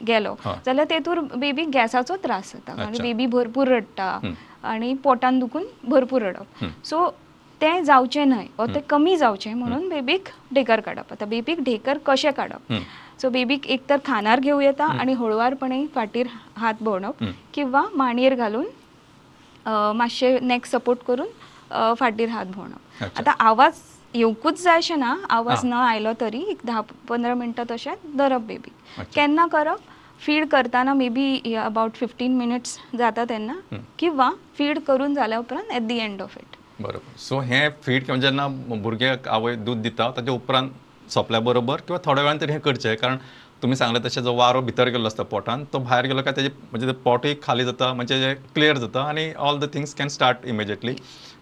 गेलो. 0.07 0.33
जाल्यार 0.65 0.89
तेतूर 0.89 1.19
बेबीक 1.35 1.69
गॅसाचो 1.73 2.15
त्रास 2.23 2.51
जाता 2.53 2.81
अच्छा. 2.83 3.03
बेबी 3.03 3.25
भरपूर 3.25 3.67
रडटा. 3.67 4.17
आणि 4.63 4.93
पोटान 5.03 5.39
दुखून 5.39 5.63
भरपूर 5.89 6.21
रडप. 6.21 6.65
सो 6.85 7.07
तें 7.61 7.83
जावचें 7.83 8.25
न्हय 8.25 8.45
वा 8.57 8.65
तें 8.73 8.79
कमी 8.89 9.15
जावचें 9.17 9.53
म्हणून 9.53 9.87
बेबीक 9.89 10.29
ढेकर 10.55 10.79
काडप 10.85 11.11
आतां 11.11 11.27
बेबीक 11.29 11.59
ढेकर 11.65 11.97
कशें 12.05 12.31
काडप. 12.37 12.73
सो 13.21 13.29
बेबीक 13.29 13.65
एकतर 13.67 13.97
खानार 14.05 14.39
घेऊ 14.39 14.59
येता 14.59 14.85
आणि 14.99 15.13
हळुवारपणे 15.13 15.85
फाटीर 15.95 16.27
हात 16.57 16.73
भोंवडप. 16.81 17.23
किंवा 17.53 17.83
मांडयेर 17.93 18.35
घालून 18.35 18.65
मातशे 19.97 20.37
नेक 20.41 20.65
सपोर्ट 20.65 20.99
करून 21.07 21.27
फाटीर 21.99 22.29
हात 22.29 22.45
भोंवडप. 22.45 23.03
आता 23.17 23.31
आवाज 23.39 23.79
येवकूच 24.13 24.61
जाय 24.63 24.77
अशें 24.77 24.95
ना 24.97 25.15
आवाज. 25.29 25.65
न 25.65 25.73
आयलो 25.73 26.11
तरी 26.21 26.43
एक 26.49 26.59
धा 26.67 26.81
पंदरा 27.09 27.33
मिनटां 27.35 27.65
तशें 27.71 27.93
धरप 28.17 28.41
बेबी. 28.47 28.71
केन्ना 29.15 29.47
करप 29.51 29.79
फीड 30.21 30.47
करताना 30.49 30.93
may 30.93 31.09
be 31.09 31.55
about 31.55 31.95
fifteen 31.95 32.35
minutes 32.37 32.77
जाता 32.97 33.23
तेन्ना. 33.29 33.53
किंवा 33.99 34.29
फीड 34.57 34.79
करून 34.87 35.15
जाल्या 35.15 35.39
उपरांत 35.39 35.71
at 35.71 35.81
the 35.87 35.97
end 35.97 36.21
of 36.21 36.37
it 36.37 36.55
बरोबर 36.81 37.17
सो 37.19 37.39
हे 37.39 37.67
फीड 37.83 38.11
जेन्ना 38.21 38.47
भुरग्याक 38.47 39.27
आवय 39.27 39.55
दूध 39.55 39.81
दिता 39.81 40.09
ताच्या 40.17 40.33
उपरांत 40.33 40.69
सोंपल्या 41.13 41.39
बरोबर 41.39 41.81
किंवा 41.87 41.99
थोड्या 42.05 42.23
वेळान 42.23 42.41
तरी 42.41 42.51
हें 42.51 42.59
करचें 42.61 42.95
कारण 42.95 43.17
तुमी 43.61 43.75
सांगलें 43.75 44.01
तशें 44.05 44.21
जो 44.23 44.33
वारो 44.35 44.61
भितर 44.61 44.89
गेल्लो 44.89 45.07
आसता 45.07 45.23
पोटान 45.23 45.63
तो 45.73 45.79
भायर 45.79 46.05
गेलो 46.05 46.21
काय 46.21 46.33
तेजे 46.35 46.49
म्हणजे 46.71 46.91
पोटूय 47.03 47.33
खाली 47.43 47.65
जाता 47.65 47.91
म्हणजे 47.93 48.19
जे 48.19 48.33
क्लियर 48.55 48.77
जाता 48.77 49.01
आनी 49.09 49.31
all 49.47 49.59
the 49.59 49.73
things 49.73 49.93
can 49.95 50.07
start 50.15 50.45
immediately 50.47 50.95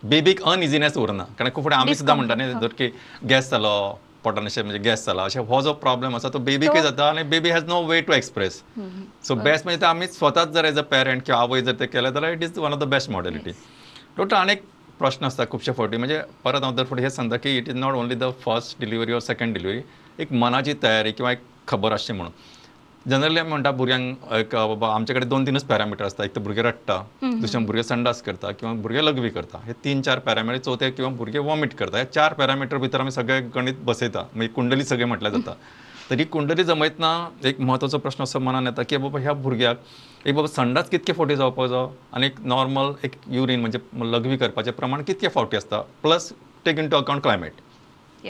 बेबीक 0.03 0.41
uneasiness 0.43 0.97
उरना. 0.97 1.23
कारण 1.37 1.49
खूब 1.55 1.63
फुडें 1.63 1.75
आमी 1.75 1.95
सुद्दां 1.95 2.15
म्हणटा 2.15 2.35
न्ही 2.35 2.53
जर 2.61 2.73
की 2.77 2.89
गॅस 3.29 3.49
जालो 3.51 3.99
पोटान 4.23 4.45
अशें 4.45 4.61
म्हणजे 4.63 4.79
गॅस 4.89 5.05
जाला 5.05 5.23
अशें 5.23 5.39
हो 5.47 5.61
जो 5.61 5.73
प्रॉब्लेम 5.83 6.15
आसा 6.15 6.29
तो 6.33 6.39
बेबीकय 6.39 6.81
जाता 6.81 7.07
आनी 7.09 7.23
baby 7.31 7.49
has 7.51 7.63
no 7.67 7.81
way 7.85 7.99
to 8.01 8.13
express 8.13 8.61
so 9.27 9.35
best 9.35 9.65
म्हणजे 9.65 9.85
आमी 9.85 10.07
स्वताच 10.07 10.51
जर 10.53 10.65
एज 10.65 10.77
अ 10.79 10.81
पेरंट 10.91 11.25
किंवा 11.25 11.41
आवय 11.41 11.61
जर 11.61 11.75
ते 11.79 11.85
केलें 11.87 12.11
जाल्यार 12.13 12.33
it 12.33 12.43
is 12.43 12.57
one 12.57 12.73
of 12.73 12.79
the 12.79 12.87
best 12.93 13.09
modality 13.11 13.51
doctor 14.17 14.35
आनीक 14.35 14.63
प्रश्न 14.99 15.25
आसता 15.25 15.45
खुबशे 15.51 15.71
फावटी 15.71 15.97
म्हणजे 15.97 16.21
परत 16.43 16.63
हांव 16.63 16.75
दर 16.75 16.83
फावटी 16.83 17.03
हें 17.03 17.09
सांगता 17.09 17.37
की 17.37 17.57
it 17.57 17.69
is 17.69 17.75
not 17.75 17.95
only 17.95 18.15
the 18.15 18.29
first 18.45 18.79
delivery 18.79 19.13
or 19.13 19.19
second 19.19 19.53
delivery 19.53 19.81
एक 20.23 20.31
मनाची 20.31 20.73
तयारी 20.83 21.11
किंवा 21.11 21.31
एक 21.31 21.39
खबर 21.67 21.91
आसची 21.91 22.13
म्हणून. 22.13 22.31
जनरली 23.05 23.39
आमी 23.39 23.49
म्हणटा 23.49 23.71
भुरग्यांक 23.71 24.33
एक 24.33 24.55
बाबा 24.55 24.93
आमचे 24.95 25.13
कडेन 25.13 25.29
दोन 25.29 25.45
तीनच 25.45 25.63
पॅरामिटर 25.67 26.05
आसता 26.05 26.23
एक 26.23 26.35
तर 26.35 26.41
भुरगे 26.41 26.61
रडटा 26.61 26.97
दुसरें 27.21 27.65
भुरगे 27.65 27.83
संडास 27.83 28.21
करता 28.21 28.51
किंवा 28.51 28.73
भुरगे 28.81 29.05
लघवी 29.05 29.29
करता. 29.29 29.59
हे 29.65 29.73
तीन 29.83 30.01
चार 30.01 30.19
पॅरामिटर 30.19 30.57
चवथे 30.57 30.89
किंवा 30.91 31.11
भुरगे 31.11 31.39
वॉमिट 31.39 31.73
करता. 31.73 31.97
हे 31.97 32.05
चार 32.05 32.33
पॅरामिटर 32.33 32.77
भितर 32.77 33.01
आमी 33.01 33.11
सगळे 33.11 33.39
गणित 33.55 33.83
बसयता. 33.85 34.23
मागीर 34.35 34.51
कुंडली 34.55 34.83
सगळें 34.83 35.05
म्हटल्यार 35.05 35.33
जाता. 35.33 35.53
तरी 36.09 36.23
कुंडली 36.23 36.63
जमयतना 36.63 37.11
एक 37.45 37.59
म्हत्वाचो 37.59 37.97
प्रश्न 37.97 38.23
असो 38.23 38.39
मनान 38.39 38.67
येता 38.67 38.83
की 38.83 38.97
बाबा 38.97 39.19
ह्या 39.19 39.33
भुरग्याक 39.33 39.77
एक 40.25 40.35
बाबा 40.35 40.47
संडास 40.47 40.89
कितके 40.89 41.13
फावटी 41.13 41.35
जावपाक 41.35 41.69
जाय 41.69 41.87
आनी 42.15 42.25
एक 42.25 42.39
नॉर्मल 42.45 42.91
एक 43.05 43.15
युरीन 43.29 43.59
म्हणजे 43.59 43.79
लघवी 44.11 44.37
करपाचें 44.37 44.71
प्रमाण 44.73 45.03
कितके 45.03 45.27
फावटी 45.27 45.57
आसता 45.57 45.79
plus 46.01 46.31
take 46.65 46.77
into 46.89 46.97
account 46.97 47.21
climate. 47.21 47.53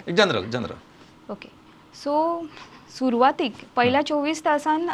General 0.09 0.49
general. 0.51 0.77
Okay 1.31 1.49
so 2.03 2.13
सुरवातीक 2.97 3.53
पहिल्या 3.75 4.01
चोवीस 4.07 4.43
तासान 4.45 4.87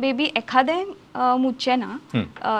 बेबी 0.00 0.24
एखादें 0.36 0.84
अ, 1.14 1.34
मुतचें 1.40 1.76
ना. 1.78 1.96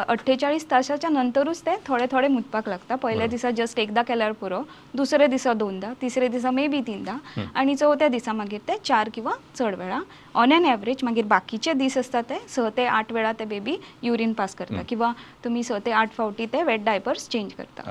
अठ्ठेचाळीस 0.08 0.64
तासाच्या 0.70 1.10
नंतरूच 1.10 1.60
ते 1.66 1.74
थोडे 1.86 2.06
थोडे 2.12 2.28
मुतपाक 2.28 2.68
लागता. 2.68 2.94
पहिल्या. 3.02 3.26
दिसा 3.26 3.50
जस्ट 3.56 3.78
एकदा 3.78 4.02
केल्यार 4.02 4.32
पुरो 4.40 4.60
दुसरे 4.96 5.26
दिसा 5.26 5.52
दोनदा 5.62 5.92
तिसरे 6.00 6.28
दिसा 6.28 6.50
मे 6.50 6.66
बी 6.68 6.80
तीनदा 6.86 7.16
आणि 7.54 7.74
चवथ्या 7.76 8.08
दिसा 8.08 8.32
मागीर 8.32 8.60
ते 8.68 8.76
चार 8.84 9.08
किंवा 9.14 9.32
चड 9.58 9.74
वेळा. 9.78 10.00
ऑन 10.34 10.52
एन 10.52 10.64
एवरेज 10.66 11.04
मागीर 11.04 11.24
बाकीचे 11.26 11.72
दीस 11.72 11.98
आसता 11.98 12.20
ते 12.30 12.38
स 12.48 12.60
ते 12.76 12.86
आठ 12.86 13.12
वेळा 13.12 13.32
ते 13.38 13.44
बेबी 13.54 13.76
युरीन 14.02 14.32
पास 14.32 14.54
करता 14.54 14.82
किंवा 14.88 15.12
तुमी 15.44 15.62
स 15.62 15.72
ते 15.86 15.90
आठ 15.92 16.12
फावटी 16.16 16.46
ते 16.52 16.62
वेट 16.62 16.84
डायपर्स 16.84 17.28
चेंज 17.28 17.52
करता. 17.52 17.90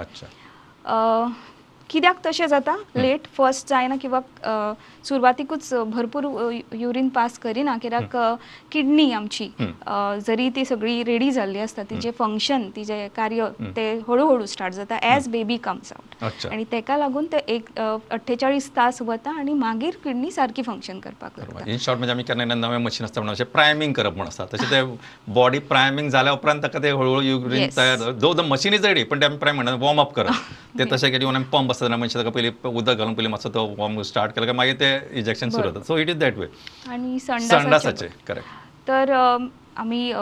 कित्याक 1.90 2.26
तशें 2.26 2.46
जाता? 2.48 2.76
लेट 2.96 3.28
फर्स्ट 3.38 3.68
जायना 3.70 3.96
किंवा 4.02 4.20
सुरवातीकूच 5.08 5.74
भरपूर 5.94 6.26
युरीन 6.76 7.10
पास 7.16 7.38
करिना. 7.40 7.78
कित्याक 7.82 8.16
किडनी 8.72 9.12
आमची. 9.14 9.50
जरी 10.28 10.50
ती 10.56 10.66
सगळी 10.66 11.04
रेडी 11.04 11.32
जाल्ली 11.32 11.60
आसता 11.60 11.84
तिचें 11.90 12.12
फंक्शन 12.20 12.70
तिचें 12.76 13.08
कार्य 13.16 13.48
ते 13.76 13.92
हळू 14.08 14.46
स्टार्ट 14.46 14.74
जाता 14.74 14.98
एज 15.14 15.28
बेबी 15.30 15.58
कम्स 15.64 15.92
आउट 15.94 16.46
आणि 16.52 16.64
तेका 16.72 16.98
लागून 16.98 17.26
ते 17.32 17.38
एक 17.56 17.70
अठ्ठेचाळीस 17.80 18.70
तास 18.76 19.02
वता 19.02 19.32
आणि 19.40 19.54
मागीर 19.54 19.96
किडनी 20.04 20.32
सारकी 20.32 20.62
फंक्शन 20.64 21.00
करपाक 21.00 21.40
लागता 21.40 21.70
इन 21.72 21.78
शॉर्ट 21.82 22.00
म्हणजे 22.00 22.14
आमी 22.14 22.24
केन्ना 22.24 22.44
केन्ना 22.44 22.68
नवें 22.68 22.78
मशीन 22.84 23.06
आसता 23.06 23.22
म्हणून 23.22 23.34
अशें 23.34 23.46
प्रायमींग 23.54 23.94
करप 23.94 24.16
म्हणून 24.16 24.28
आसता 24.28 24.46
तशें 24.54 24.72
ते 24.72 24.82
बॉडी 25.34 25.60
प्रायमींग 25.72 26.10
जाल्या 26.10 26.34
उपरांत 26.34 26.62
ताका 26.64 26.80
ते 26.84 26.92
हळूहळू 26.92 27.22
युरीन. 27.22 27.70
तयार 27.78 28.12
though 28.12 28.34
the 28.34 28.42
machine 28.48 28.74
is 28.74 28.86
ready 28.86 29.04
पण 29.04 29.22
ते 29.22 29.26
आमी 29.26 29.38
प्रायम 29.38 29.56
म्हणटा 29.56 29.74
वॉर्म 29.86 30.02
अप 30.02 30.14
करप 30.14 30.78
ते 30.80 30.86
तशें 30.92 31.10
केली 31.12 31.26
पंप 31.52 31.72
आसता 31.78 31.86
तेन्ना 31.86 31.98
मनशां 31.98 32.24
ताका 32.24 32.34
पयलीं 32.34 32.52
उदक 32.74 32.98
घालून 32.98 33.14
पयलीं 33.14 33.30
मातसो 33.30 33.50
तो 33.54 33.66
वॉर्म 33.78 34.02
स्टार्ट 34.10 34.32
केलो 34.36 34.46
काय 34.46 34.54
मागीर 34.54 34.76
ते 34.82 34.90
इजेक्शन 35.22 35.50
सुरू 35.50 35.70
जाता 35.70 35.86
so 35.86 35.98
it 35.98 36.10
is 36.10 36.18
that 36.18 36.38
way 36.38 36.48
आणि 36.90 37.20
संडासाचे 37.20 38.08
करेक्ट 38.28 38.88
तर 38.88 39.12
आम्ही 39.78 40.14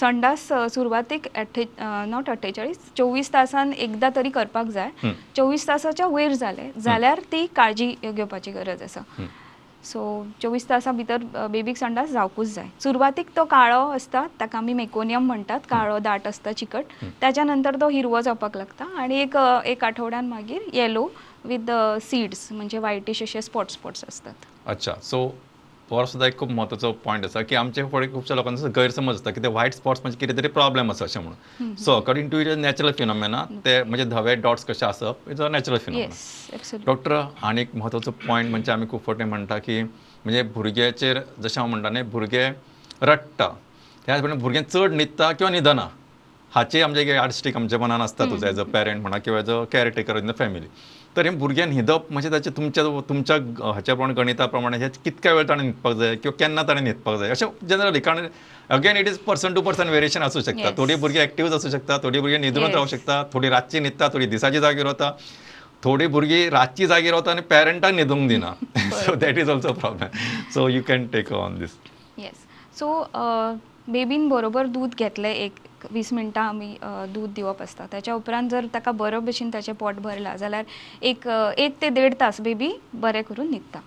संडास 0.00 0.46
सुरवातीक 0.74 1.26
अठ्ठे 1.34 1.64
नॉट 2.08 2.28
अठ्ठेचाळीस 2.30 2.78
चोवीस 2.96 3.32
तासान 3.32 3.72
एकदा 3.72 4.08
तरी 4.16 4.30
करपाक 4.30 4.66
जाय. 4.74 4.90
चोवीस 5.36 5.66
तासाच्या 5.68 6.06
वयर 6.06 6.32
जाले 6.40 6.70
जाल्यार 6.82 7.20
ती 7.32 7.46
काळजी 7.56 7.94
घेवपाची 8.04 8.50
गरज 8.52 8.82
आसा. 8.82 9.00
सो 9.88 10.00
चोवीस 10.42 10.68
तासा 10.68 10.92
भितर 10.92 11.22
बेबीक 11.50 11.76
संडास 11.76 12.10
जावपूच 12.10 12.54
जाय. 12.54 12.66
सुरवातीक 12.80 13.28
तो 13.36 13.44
काळो 13.44 13.80
आसता 13.90 14.26
ताका 14.40 14.58
आमी 14.58 14.72
मेकोनियम 14.74 15.26
म्हणटात 15.26 15.60
काळो 15.70 15.98
दाट 15.98 16.26
आसता 16.28 16.52
चिकट. 16.52 16.84
त्याच्या 17.20 17.44
नंतर 17.44 17.76
तो 17.80 17.88
हिरवो 17.88 18.20
जावपाक 18.20 18.56
लागता 18.56 18.84
आणि 19.00 19.20
एक 19.20 19.36
एक 19.64 19.84
आठवड्यान 19.84 20.28
मागीर 20.28 20.68
येलो 20.72 21.08
विथ 21.44 21.70
सीड्स 22.02 22.48
म्हणजे 22.52 22.78
वायटिश 22.78 23.22
अशे 23.22 23.42
स्पॉट 23.42 23.70
स्पॉट्स 23.70 24.04
असतात. 24.08 24.34
अच्छा. 24.66 24.92
सो 25.02 25.28
हो 25.90 26.04
सुद्दां 26.06 26.28
एक 26.28 26.36
खूब 26.38 26.50
म्हत्वाचो 26.52 26.90
पॉयंट 27.04 27.24
आसा 27.24 27.40
की 27.48 27.54
आमचे 27.56 27.82
फुडें 27.90 28.12
खुबशा 28.12 28.34
लोकांचो 28.34 28.68
गैरसमज 28.76 29.14
आसता 29.14 29.30
की 29.30 29.42
ते 29.42 29.48
व्हायट 29.48 29.74
स्पॉट्स 29.74 30.00
म्हणजे 30.02 30.18
कितें 30.20 30.36
तरी 30.36 30.48
प्रॉब्लेम 30.56 30.90
आसा 30.90 31.04
अशें 31.04 31.20
म्हणून 31.20 31.74
so 31.84 31.96
according 32.00 32.28
to 32.30 32.38
it 32.38 32.48
natural 32.58 32.92
phenomena 32.98 33.44
ते 33.64 33.82
म्हणजे 33.82 34.04
धवे 34.10 34.34
डॉट्स 34.46 34.64
कशे 34.64 34.86
आसप 34.86 35.30
is 35.30 35.40
a 35.42 35.48
natural 35.48 35.78
phenomena 35.84 36.82
doctor 36.86 37.20
आणि 37.42 37.60
एक 37.60 37.74
म्हत्वाचो 37.74 38.10
पॉयंट 38.26 38.50
म्हणजे 38.50 38.72
आमी 38.72 38.86
खूब 38.90 39.00
फावटी 39.06 39.24
म्हणटा 39.24 39.58
की 39.58 39.82
म्हणजे 39.82 40.42
भुरग्याचेर 40.54 41.20
जशें 41.42 41.60
हांव 41.60 41.70
म्हणटा 41.70 41.90
न्ही 41.90 42.02
भुरगे 42.12 42.46
रडटा 43.02 43.48
त्याच 44.06 44.20
प्रमाणे 44.20 44.40
भुरगें 44.40 44.62
चड 44.62 44.92
न्हिदता 44.92 45.30
किंवा 45.32 45.50
न्हिदना 45.50 45.88
हाचे 46.52 46.82
आमचे 46.82 47.16
आर्टिस्टीक 47.16 47.56
आमच्या 47.56 47.78
मनान 47.78 48.00
आसता 48.00 48.24
तुजो 48.30 48.46
एज 48.46 48.60
अ 48.60 48.64
पेरंट 48.72 49.02
म्हणा 49.02 49.18
किंवा 49.18 49.40
as 49.40 49.50
a 49.50 49.62
caretaker 49.72 50.16
in 50.18 50.30
the 50.30 50.34
family 50.38 50.66
तर 51.18 51.26
हे 51.26 51.30
भुरगें 51.36 51.66
न्हिदप 51.66 52.12
म्हणजे 52.12 52.30
ताचे 52.30 52.50
तुमच्या 52.56 52.82
तुमच्या 53.08 53.36
हाच्या 53.74 53.94
प्रमाणे 53.94 54.14
गणिता 54.14 54.46
प्रमाणे 54.46 54.78
हे 54.78 54.88
कितक्या 55.04 55.32
वेळ 55.34 55.48
ताणें 55.48 55.62
न्हिदपाक 55.62 55.94
जाय 55.96 56.14
किंवा 56.16 56.36
केन्ना 56.38 56.62
ताणें 56.68 56.80
न्हिदपाक 56.82 57.18
जाय? 57.18 57.30
अशें 57.30 57.46
जनरली 57.68 58.00
कारण 58.00 58.26
again 58.76 58.96
it 58.96 59.08
is 59.08 59.18
person 59.26 59.54
to 59.54 59.60
person 59.68 59.88
variation 59.88 60.22
आसूं 60.22 60.40
शकता. 60.42 60.70
थोडी 60.78 60.94
भुरगीं 60.94 61.20
एक्टिव्ह 61.20 61.54
आसूं 61.54 61.70
शकता 61.70 61.98
थोडी 62.04 62.20
भुरगीं 62.20 62.38
न्हिदून 62.38 62.62
Yes. 62.64 62.74
रावूं 62.74 62.86
शकता 62.86 63.22
थोडी 63.34 63.48
रातची 63.48 63.80
न्हिदता 63.80 64.08
थोडी 64.14 64.26
दिसाची 64.26 64.60
जागीर 64.60 64.86
वता 64.86 65.10
थोडी 65.84 66.06
भुरगीं 66.14 66.48
रातची 66.50 66.86
जागीर 66.86 67.14
वता 67.14 67.30
आनी 67.30 67.40
पेरंटाक 67.50 67.92
न्हिदूंक 67.94 68.28
दिना 68.28 68.52
so 69.04 69.14
that 69.14 69.38
is 69.38 69.50
also 69.50 69.72
problem 69.72 70.50
so 70.54 70.68
you 70.68 70.82
can 70.88 71.06
take 71.12 71.32
on 71.32 71.58
this 71.58 71.76
yes 72.18 72.46
so 72.78 72.88
बेबीन 73.92 74.28
बरोबर 74.28 74.66
दूध 74.76 74.94
घेतलें 74.98 75.32
एक 75.34 75.54
वीस 75.90 76.12
मिनटां 76.12 76.44
आमी 76.44 76.74
दूध 77.14 77.32
दिवप 77.34 77.62
आसता 77.62 77.86
त्याच्या 77.90 78.14
उपरांत 78.14 78.48
जर 78.50 78.66
ताका 78.74 78.92
बरो 78.92 79.20
भशेन 79.20 79.50
ताचें 79.54 79.72
पोट 79.74 79.94
भरला 80.02 80.36
जाल्यार 80.36 80.64
एक 81.02 81.28
एक 81.58 81.80
ते 81.82 81.88
देड 81.90 82.14
तास 82.20 82.40
बेबी 82.40 82.70
बरें 82.94 83.22
करून 83.22 83.48
न्हिदता 83.50 83.80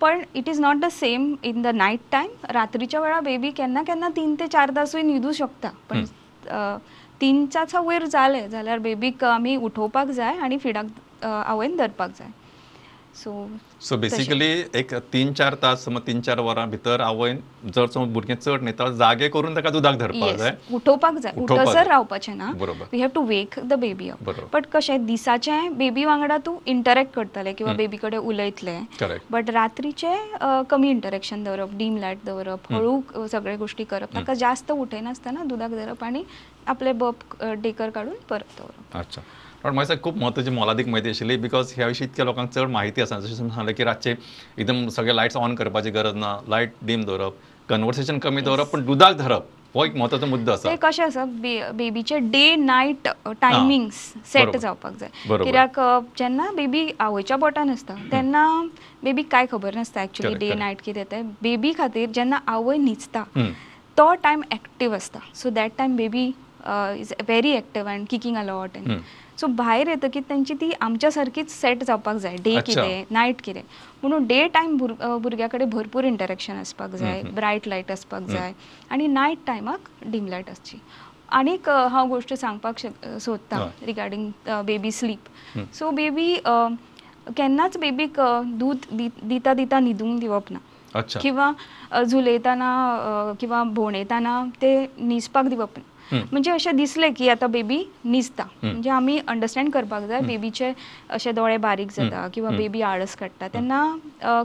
पण 0.00 0.22
it 0.34 0.48
is 0.48 0.60
not 0.60 0.76
the 0.80 0.88
same 0.92 1.34
in 1.42 1.62
the 1.62 1.66
night 1.74 2.00
time 2.12 2.46
रात्रीच्या 2.50 3.00
वेळा 3.00 3.20
बेबी 3.20 3.50
केन्ना 3.50 3.82
केन्ना 3.82 4.08
तीन 4.16 4.34
ते 4.40 4.46
चार 4.46 4.70
तासूय 4.76 5.02
न्हिदू 5.02 5.32
शकता. 5.32 5.70
पण 5.90 6.04
अ, 6.48 6.76
तीनच्याचा 7.20 7.80
वयर 7.80 8.04
जाले 8.06 8.48
जाल्यार 8.48 8.78
बेबीक 8.78 9.24
आमी 9.24 9.56
उठोवपाक 9.56 10.08
जाय 10.08 10.36
आनी 10.42 10.58
फिडाक 10.58 11.24
आवयन 11.24 11.76
धरपाक 11.76 12.10
जाय. 12.18 12.28
सो 13.14 13.32
सो 13.80 13.96
बेसिकली 13.96 14.46
एक 14.74 14.92
तीन 15.12 15.32
चार 15.38 15.54
तास 15.62 15.84
समज 15.84 16.02
तीन 16.02 16.20
चार 16.20 16.40
वरां 16.40 16.66
भितर 16.70 17.00
आवयन 17.00 17.38
जर 17.74 17.86
समज 17.86 18.08
भुरगें 18.14 18.34
चड 18.34 18.62
न्हिदता 18.62 18.88
जागे 18.98 19.28
करून 19.36 19.54
ताका 19.56 19.70
दुधाक 19.70 19.96
धरपाक 19.98 20.36
जाय. 20.38 20.56
उठोवपाक 20.74 21.18
जाय. 21.18 21.32
उठसर. 21.42 21.86
रावपाचें 21.88 22.34
ना. 22.34 22.50
बरोबर. 22.60 22.86
We 22.92 23.00
have 23.00 23.10
to 23.14 23.22
wake 23.26 23.58
the 23.64 23.78
baby 23.84 24.08
up. 24.08 24.30
But 24.54 24.66
कशें 24.72 25.06
दिसाचें 25.06 25.78
बेबी 25.78 26.04
वांगडा 26.04 26.38
तूं 26.46 26.56
इंटरॅक्ट 26.74 27.14
करतलें 27.14 27.54
किंवा 27.54 27.72
बेबी 27.72 27.96
कडेन 27.96 28.20
उलयतलें. 28.20 28.84
बट 29.30 29.50
रात्रीचे 29.50 30.14
कमी 30.70 30.90
इंटरॅक्शन 30.90 31.44
दवरप 31.44 31.76
डीम 31.78 31.96
लायट 31.96 32.24
दवरप 32.26 32.72
हळू 32.72 33.26
सगळे 33.32 33.56
गोष्टी 33.56 33.84
करप 33.90 34.14
ताका 34.14 34.34
जास्त 34.44 34.72
उठयनासतना 34.72 35.44
दुधाक 35.48 35.70
धरप 35.70 36.04
आनी 36.04 36.22
आपले 36.66 36.92
बप 36.92 37.42
डेकर 37.62 37.90
काडून 37.90 38.14
परत 38.30 38.58
दवरप 38.58 38.96
अच्छा. 38.98 39.22
पण 39.62 39.74
म्हाका 39.74 39.94
खूब 40.02 40.16
म्हत्वाची 40.18 40.50
मोलादीक 40.50 40.88
म्हायती 40.88 41.08
आशिल्ली 41.10 41.36
बिकॉज 41.36 41.72
ह्या 41.76 41.86
विशीं 41.86 42.04
इतक्या 42.06 42.24
लोकांक 42.24 42.50
चड 42.50 42.68
म्हायती 42.70 43.02
आसा 43.02 43.18
जशें 43.20 43.48
सांगलें 43.48 43.74
की 43.74 43.84
रातचे 43.84 44.14
एकदम 44.58 44.88
सगळे 44.96 45.16
लायट्स 45.16 45.36
ऑन 45.36 45.54
करपाची 45.54 45.90
गरज 45.90 46.14
ना 46.16 46.36
लायट 46.48 46.72
डीम 46.86 47.04
दवरप 47.04 47.32
कन्वर्सेशन 47.68 48.18
कमी 48.18 48.40
दवरप 48.40 48.70
पण 48.72 48.84
दुधाक 48.86 49.16
धरप. 49.16 49.46
हो 49.74 49.84
एक 49.84 49.96
म्हत्वाचो 49.96 50.26
मुद्दो 50.26 50.52
आसा 50.52 50.74
कशें 50.82 51.04
आसा 51.04 51.24
बेबीचे 51.76 52.18
डे 52.32 52.54
नायट 52.56 53.08
टायमिंग्स 53.40 53.96
सेट. 54.32 54.56
जावपाक 54.56 54.92
जाय. 55.00 55.10
कित्याक 55.28 55.80
जेन्ना 56.18 56.50
बेबी 56.56 56.86
आवयच्या 57.00 57.36
पोटान 57.36 57.70
आसता 57.70 57.94
तेन्ना 58.12 58.46
बेबीक 59.04 59.30
काय 59.32 59.46
खबर 59.52 59.74
नासता 59.74 60.04
Correct, 60.04 60.38
डे. 60.38 60.54
नायट 60.54 60.80
कितें 60.84 61.04
तें. 61.10 61.22
बेबी 61.42 61.72
खातीर 61.78 62.10
जेन्ना 62.14 62.38
आवय 62.46 62.76
हम्म. 62.76 63.50
तो 63.98 64.12
टायम 64.22 64.42
एक्टीव 64.52 64.94
आसता. 64.94 65.20
So 65.34 65.50
that 65.50 65.72
time 65.78 65.96
baby 65.96 66.30
is 67.00 67.12
very 67.28 67.50
active 67.50 67.88
and 67.88 68.06
kicking 68.10 68.36
a lot. 68.36 68.76
And 68.76 68.88
so 69.40 69.46
भायर 69.46 69.88
येतकीर 69.88 70.22
तेंची 70.28 70.54
ती 70.60 70.70
आमच्या 70.80 71.10
सारकीच 71.12 71.50
सेट 71.50 71.82
जावपाक 71.84 72.16
जाय 72.16 72.36
डे. 72.36 72.54
कितें 72.60 73.04
नायट 73.10 73.40
कितें 73.44 73.60
म्हणून 74.02 74.26
डे 74.26 74.46
टायम 74.54 74.76
भुरग्या 74.76 75.46
कडेन 75.48 75.68
भरपूर 75.70 76.04
इंटरेक्शन 76.04 76.56
आसपाक 76.56 76.90
जाय. 76.90 77.22
ब्रायट 77.34 77.68
लायट 77.68 77.90
आसपाक 77.92 78.22
जाय 78.22 78.52
आनी 78.90 79.06
नायट 79.06 79.38
टायमाक 79.46 79.88
डीम 80.06 80.26
लायट 80.26 80.50
आसची 80.50 80.78
आनीक 81.38 81.68
हांव 81.70 82.08
गोश्ट 82.08 82.34
सांगपाक 82.34 82.78
सोदता. 83.20 83.56
Regarding 83.86 84.30
baby 84.66 84.90
sleep. 84.92 85.58
So 85.74 85.90
baby 85.90 86.34
केन्नाच 87.36 87.76
बेबीक 87.76 88.20
अ, 88.20 88.40
दूद 88.42 88.78
दि- 88.92 89.10
दिता 89.24 89.54
दिता 89.54 89.78
न्हिदूंक 89.80 90.20
दिवप 90.20 90.50
ना 90.50 90.58
किंवा 91.20 91.52
झुलयतना 92.02 92.68
किंवा 93.40 93.62
भोंवणयतना 93.64 94.44
ते 94.60 94.70
न्हिजपाक 95.00 95.46
दिवप 95.46 95.78
ना. 95.78 95.82
म्हणजे 96.12 96.50
अशें 96.50 96.76
दिसलें 96.76 97.12
की 97.16 97.28
आतां 97.28 97.50
बेबी 97.50 97.76
हम्म. 98.04 98.46
म्हणजे 98.62 98.90
आमी 98.90 99.18
अंडरस्टँड 99.28 99.70
करपाक 99.72 100.02
जाय. 100.08 100.20
बेबीचे 100.26 100.72
अशे 101.10 101.32
दोळे 101.32 101.56
बारीक 101.66 101.90
जाता. 101.96 102.26
किंवा. 102.34 102.50
बेबी 102.56 102.82
आळस 102.82 103.14
काडटा 103.16 103.48
तेन्ना 103.54 103.84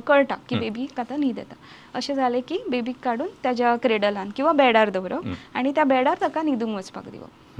कळटा 0.08 0.36
की. 0.50 0.60
बेबीक 0.60 1.00
आतां 1.00 1.20
न्हीद 1.20 1.38
येता 1.38 1.55
अशें 1.98 2.13
जालें 2.15 2.39
की 2.48 2.58
बेबीक 2.70 2.96
काडून 3.03 3.27
ताज्या 3.43 3.75
क्रेडलान 3.84 4.29
किंवा 4.36 4.51
बेडार 4.62 4.89
दवरप. 4.89 5.27
आनी 5.55 5.72
त्या 5.75 5.84
बेडार 5.84 6.15
ताका 6.22 6.41
न्हिदूंक 6.41 6.75
वचपाक 6.77 7.10
दिवप. 7.12 7.60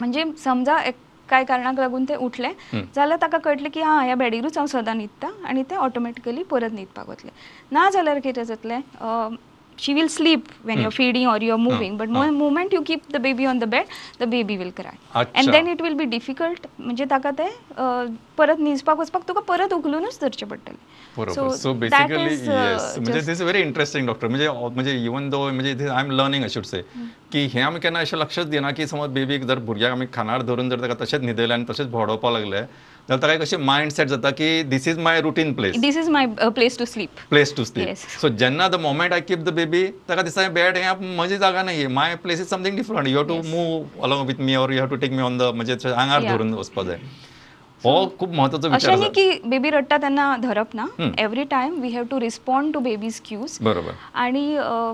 म्हणजे 0.00 0.24
समजा 0.44 0.78
एक 0.86 0.94
काय 1.28 1.44
कारणाक 1.44 1.78
लागून 1.80 2.04
ते 2.08 2.14
उठले. 2.14 2.48
जाल्यार 2.94 3.18
ताका 3.22 3.38
कळटलें 3.44 3.70
की 3.74 3.80
हां 3.82 4.04
ह्या 4.04 4.14
बेडीरूच 4.14 4.56
हांव 4.58 4.66
सदां 4.70 4.94
न्हिदता 4.96 5.30
आनी 5.48 5.62
ते 5.70 5.74
ऑटोमॅटिकली 5.74 6.42
परत 6.50 6.72
न्हिदपाक 6.72 7.08
वतले 7.08 7.30
ना 7.72 7.88
जाल्यार 7.92 8.18
कितें 8.24 8.42
जातलें 8.44 8.78
she 9.78 9.92
will 9.94 10.06
sleep 10.08 10.44
when 10.64 10.70
hmm. 10.70 10.82
Your 10.82 10.92
feeding 10.96 11.28
or 11.28 11.42
your 11.42 11.58
moving 11.58 11.96
but 11.98 12.08
हां. 12.16 12.30
Moment 12.32 12.74
you 12.74 12.80
keep 12.86 13.02
the 13.12 13.20
baby 13.22 13.46
on 13.46 13.58
the 13.58 13.64
bed 13.68 13.86
the 14.20 14.28
baby 14.28 14.56
will 14.56 14.70
cry 14.76 14.96
अच्छा. 15.14 15.40
And 15.40 15.50
then 15.52 15.68
it 15.68 15.82
will 15.82 15.94
be 15.94 16.04
difficult 16.12 16.66
म्हणजे 16.80 17.04
ताका 17.10 17.30
ते 17.38 17.44
अ, 17.44 18.04
परत 18.38 18.60
न्हिजपाक 18.60 18.98
वचपाक 18.98 19.22
तुका 19.28 19.40
परत 19.48 19.72
उखलूनच 19.72 20.18
धरचें 20.20 20.46
पडटलें. 20.48 20.76
सो 21.16 21.48
that 21.68 21.78
बेसिकली 21.80 22.22
येस 22.22 22.94
म्हणजे 22.98 23.12
this 23.12 23.28
is 23.28 23.42
very 23.42 23.60
interesting 23.62 24.06
doctor 24.06 24.28
म्हणजे 24.28 24.48
म्हणजे 24.74 24.92
इवन 25.04 25.28
दो 25.30 25.42
म्हणजे 25.50 25.88
I 25.88 26.00
am 26.04 26.10
learning 26.10 26.42
I 26.42 26.48
should 26.48 26.64
say 26.64 26.80
की 27.32 27.44
हे 27.54 27.60
आमी 27.60 27.80
केन्ना 27.80 27.98
अशें 28.00 28.16
लक्षच 28.18 28.46
दिना 28.50 28.70
की 28.78 28.86
समज 28.86 29.10
बेबीक 29.14 29.44
जर 29.46 29.58
भुरग्याक 29.66 29.92
आमी 29.92 30.06
खानार 30.14 30.42
धरून 30.42 30.70
जर 30.70 30.80
ताका 30.82 30.94
तशेंच 31.04 31.22
न्हिदयलें 31.22 31.54
आनी 31.54 31.64
तशेंच 31.70 31.88
भोंवडोवपाक 31.90 32.32
लागले 32.32 32.62
जाल्यार 33.08 33.20
ताका 33.20 33.32
एक 33.34 33.40
अशें 33.40 33.56
मायंड 33.60 33.92
सेट 33.92 34.08
जाता 34.08 34.30
की 34.32 34.62
this 34.64 34.86
is 34.88 34.98
my 35.00 35.20
routine 35.20 35.52
place 35.54 35.76
this 35.80 35.96
is 35.96 36.08
my 36.08 36.26
place 36.50 36.78
to 36.78 36.84
sleep 36.84 37.10
place 37.30 37.54
to 37.56 37.64
sleep. 37.64 37.96
So 38.20 38.28
जेन्ना 38.42 38.68
the 38.68 38.80
moment 38.80 39.12
I 39.12 39.20
keep 39.22 39.38
the 39.38 39.52
baby 39.54 39.82
ताका 40.08 40.22
दिसता 40.22 40.48
बेड 40.50 40.76
हें 40.76 41.16
म्हजी 41.16 41.38
जागा 41.38 41.62
नाही 41.62 41.86
my 41.96 42.16
place 42.22 42.40
is 42.40 42.48
something 42.48 42.76
different 42.76 43.08
you 43.08 43.18
have 43.18 43.26
to. 43.28 43.40
Move 43.48 44.02
along 44.04 44.26
with 44.26 44.40
me 44.40 44.54
or 44.56 44.72
you 44.72 44.78
have 44.78 44.88
to 44.88 44.96
take 44.96 45.12
me 45.12 45.22
on 45.22 45.38
the 45.38 45.52
म्हणजे 45.54 45.76
आंगार. 45.88 46.22
धरून 46.24 46.54
वचपा 46.54 46.82
जाय 46.82 46.98
हो 47.82 47.92
खूब 48.18 48.34
म्हत्वाचो 48.34 48.68
विचार 48.68 48.92
अशें 48.92 49.10
की 49.12 49.30
बेबी 49.50 49.70
रडटा 49.70 49.96
तेन्ना 49.98 50.36
धरप 50.42 50.74
ना. 50.74 50.86
Every 51.18 51.44
time 51.50 51.80
we 51.82 51.88
have 51.92 52.04
to 52.10 52.20
respond 52.20 52.72
to 52.74 52.80
baby's 52.80 53.20
cues 53.24 53.56
बरोबर. 53.62 53.92
आणि 54.14 54.54
अ, 54.56 54.92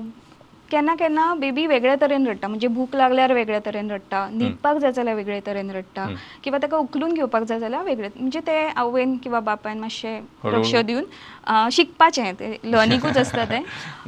केन्ना 0.71 0.95
केन्ना 0.95 1.33
बेबी 1.41 1.67
वेगळ्या 1.67 1.95
तरेन 2.01 2.27
रडटा 2.27 2.49
म्हणजे 2.49 2.69
भूक 2.69 2.95
लागल्यार 2.97 3.33
वेगळ्या 3.33 3.61
तरेन 3.67 3.91
रडटा 3.91 4.27
न्हिदपाक 4.33 4.77
जाय 4.79 4.93
जाल्यार 4.93 5.17
वेगळे 5.17 5.41
तरेन 5.47 5.71
रडटा. 5.71 6.07
किंवा 6.45 6.59
ताका 6.63 6.77
उखलून 6.77 7.15
घेवपाक 7.15 7.43
जाय 7.49 7.59
जाल्यार 7.61 7.85
वेगळे 7.85 8.09
म्हणजे 8.17 8.41
ते 8.47 8.59
आवयन 8.77 9.17
किंवा 9.23 9.41
बापायन 9.49 9.79
मातशें 9.81 10.21
लक्ष 10.55 10.75
दिवन 10.87 11.69
शिकपाचें 11.73 12.33
ते 12.41 12.57
लर्निंगूच 12.65 13.17
आसता 13.19 13.45
तें. 13.51 13.63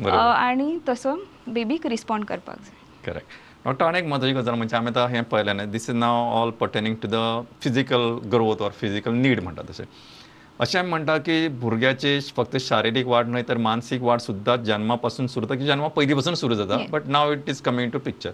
आणि 0.11 0.79
तसो 0.89 1.15
बेबीक 1.55 1.87
रिस्पॉन्ड 1.87 2.25
करपाक 2.27 2.57
जाय. 2.57 2.79
करेक्ट 3.05 3.39
डॉक्टर 3.65 3.85
आनी 3.85 3.99
एक 3.99 4.05
म्हत्वाची 4.09 4.33
गजाल 4.35 4.55
म्हणजे 4.55 4.77
आमी 4.77 4.89
आतां 4.89 5.09
हें 5.11 5.23
पळयलें 5.31 5.53
न्ही 5.55 5.67
this 5.71 5.89
is 5.91 5.97
now 5.97 6.17
all 6.41 6.51
pertaining 6.61 6.95
to 7.03 7.09
the 7.13 7.45
physical 7.63 8.09
growth 8.33 8.63
or 8.63 8.71
physical 8.81 9.15
need 9.15 9.43
म्हणटा 9.43 9.63
तशें 9.71 9.85
अशें 10.61 10.83
म्हणटा 10.83 11.17
की 11.19 11.47
भुरग्याची 11.61 12.19
फक्त 12.37 12.57
शारिरीक 12.61 13.07
वाड 13.07 13.29
न्हय 13.29 13.43
तर 13.49 13.57
मानसीक 13.67 14.03
वाड 14.03 14.21
सुद्दां 14.21 14.57
जन्मा 14.65 14.95
पासून 15.05 15.27
सुरू 15.27 15.47
जाता 15.47 15.59
की 15.61 15.67
जन्मा 15.67 15.89
पयलीं 15.97 16.15
पासून 16.15 16.35
सुरू 16.35 16.55
जाता. 16.55 16.77
But 16.91 17.07
now 17.09 17.33
it 17.33 17.49
is 17.49 17.61
coming 17.65 17.91
to 17.91 17.99
picture 17.99 18.31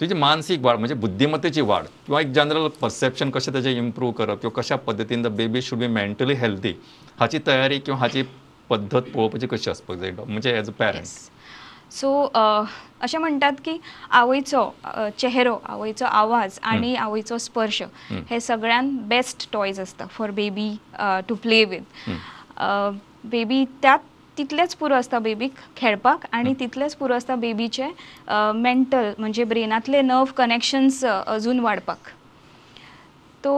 तुजी 0.00 0.14
मानसीक 0.14 0.60
वाड 0.64 0.78
म्हणजे 0.78 0.94
बुद्धिमत्तेची 0.94 1.60
वाड 1.60 1.84
किंवा 2.06 2.20
एक 2.20 2.32
जनरल 2.32 2.66
परसेप्शन 2.80 3.30
कशें 3.30 3.52
तेजें 3.54 3.70
इम्प्रूव 3.70 4.10
करप 4.18 4.40
किंवा 4.42 4.60
कशा 4.60 4.76
पद्दतीन 4.86 5.22
the 5.22 5.26
baby 5.38 5.62
should 5.62 5.78
be 5.78 5.86
mentally 5.86 6.34
healthy 6.40 6.74
हाची 7.20 7.38
तयारी 7.46 7.78
किंवा 7.78 8.00
हाची 8.00 8.22
पद्दत 8.70 9.10
पळोवपाची 9.14 9.46
कशी 9.46 9.70
आसपाक 9.70 9.98
जाय 9.98 10.12
म्हणजे 10.26 10.58
एज 10.58 10.68
अ 10.68 10.72
पॅरंट 10.78 11.06
सो 11.90 12.10
अशें 12.34 13.18
म्हणटात 13.18 13.52
की 13.64 13.76
आवयचो 14.10 14.68
चेहरो 15.18 15.56
आवयचो 15.66 16.04
आवाज 16.04 16.58
आणि 16.62 16.94
आवयचो 16.94 17.38
स्पर्श 17.38 17.82
हे 18.30 18.40
सगळ्यान 18.40 18.96
बेस्ट 19.08 19.48
टॉयज 19.52 19.80
आसता 19.80 20.06
for 20.10 20.30
baby 20.30 20.70
to 21.28 21.34
play 21.34 21.64
with 21.64 22.10
baby 23.30 23.64
त्यात 23.82 23.98
तितलेच 24.38 24.74
पुरो 24.76 24.94
आसता 24.94 25.18
बेबीक 25.18 25.54
खेळपाक 25.76 26.26
आणि 26.32 26.54
तितलेच 26.60 26.94
पुरो 26.96 27.14
आसता 27.14 27.34
बेबीचे 27.36 27.88
मेंटल 28.54 29.12
म्हणजे 29.18 29.44
ब्रेनातले 29.44 30.02
नर्व 30.02 30.32
कनेक्शन्स 30.36 31.04
अजून 31.04 31.60
वाडपाक 31.60 32.08
तो 33.44 33.56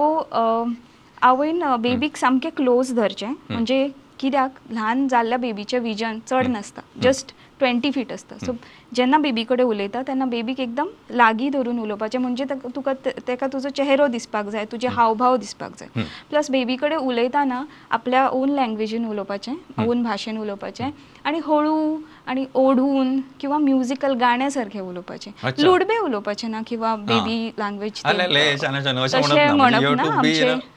आवयन 1.23 1.63
बेबीक 1.81 2.17
सामकें 2.17 2.51
क्लोज 2.57 2.93
धरचें. 2.95 3.33
म्हणजे 3.51 3.87
कित्याक? 4.21 4.51
ल्हान 4.71 5.07
जाल्ल्या 5.09 5.39
बेबीचें 5.39 5.79
विजन 5.81 6.19
चड 6.31 6.47
नासता. 6.47 6.81
जस्ट 7.03 7.33
ट्वेंटी 7.63 7.91
फीट 7.91 8.13
असतं. 8.13 8.39
सो 8.39 8.53
जेन्ना 8.95 9.19
बेबी 9.19 9.45
कडेन 9.49 9.67
उलयता 9.67 10.03
तेन्ना 10.03 10.25
बेबीक 10.27 10.61
एकदम 10.61 10.89
लागीं 11.17 11.51
धरून 11.51 11.79
उलोवपाचें. 11.81 12.19
म्हणजे 12.19 12.45
ताका- 12.45 12.71
तुका 12.77 13.47
तुजो 13.53 13.69
चेहरो 13.69 14.07
दिसपाक 14.07 14.47
जाय 14.53 14.65
तुजे 14.73 14.89
हावभाव 14.89 15.37
दिसपाक 15.37 15.73
जाय. 15.81 15.89
प्लस 16.31 16.51
बेबी 16.51 16.77
कडेन 16.77 16.99
उलयतना 16.99 17.65
आपल्या 17.91 18.29
ओन 18.29 18.49
लँग्वेजीन 18.51 19.07
उलोवपाचें 19.09 19.55
ओन 19.89 20.03
भाशेन 20.03 20.39
उलोवपाचें 20.39 20.91
आनी 21.25 21.39
हळू 21.47 21.97
आनी 22.29 22.45
ओढून 22.55 23.21
किंवा 23.41 23.59
म्युजिकल 23.59 24.13
गाण्या 24.15 24.51
सारकें 24.51 24.81
उलोवपाचें. 24.81 25.31
लुडबे 25.65 25.99
उलोवपाचें 25.99 26.49
ना 26.51 26.61
किंवा 26.67 26.95
बेबी 26.97 27.51
लँग्वेज 27.59 28.01
अशें 29.15 29.57
म्हणप 29.57 29.79
ना. 29.97 30.03
म्हणजे 30.05 30.07
उलोवपाचें. 30.07 30.69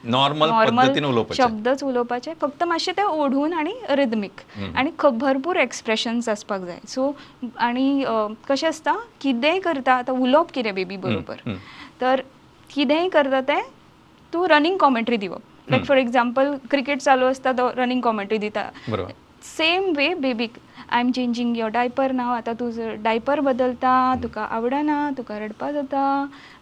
शब्दच 1.44 1.84
उलोवपाचे. 1.84 2.32
फक्त 2.40 2.64
मातशें 2.64 2.92
ते 2.96 3.02
ओढून 3.02 3.52
आनी 3.52 3.74
रिदमीक 3.90 4.40
आनी 4.76 4.90
भरपूर 5.02 5.56
एक्सप्रेशन्स 5.56 6.28
आसपाक 6.28 6.60
जाय. 6.60 6.78
सो 6.88 7.14
आनी 7.58 8.04
कशें 8.48 8.68
आसता 8.68 8.94
कितेंय 9.20 9.58
करता 9.60 9.94
आतां 9.94 10.16
उलोवप 10.20 10.50
कितें 10.50 10.74
बेबी 10.74 10.96
बरोबर. 10.96 11.40
तर 12.00 12.22
कितेंय 12.70 13.08
करता 13.08 13.40
तें 13.42 13.62
तूं 14.32 14.46
रनिंग 14.48 14.78
कॉमेंट्री 14.78 15.16
दिवप 15.16 15.70
लायक 15.70 15.84
फॉर 15.84 15.98
एक्झाम्पल 15.98 16.54
क्रिकेट 16.70 17.00
चालू 17.00 17.26
आसता 17.26 17.52
तो 17.52 17.68
रनिंग 17.76 18.02
कॉमेंट्री 18.02 18.38
दिता. 18.38 18.70
Same 19.46 19.92
way 19.92 20.14
बेबीक 20.20 20.52
I 20.90 21.00
am 21.00 21.10
changing 21.12 21.56
your 21.56 21.70
diaper 21.70 22.12
now 22.12 22.32
आतां 22.32 22.54
तुजो 22.54 22.94
डायपर 23.02 23.40
बदलता 23.40 23.92
तुका 24.22 24.42
आवडना 24.42 24.98
तुका 25.16 25.38
रडपा 25.38 25.70
जाता. 25.72 26.02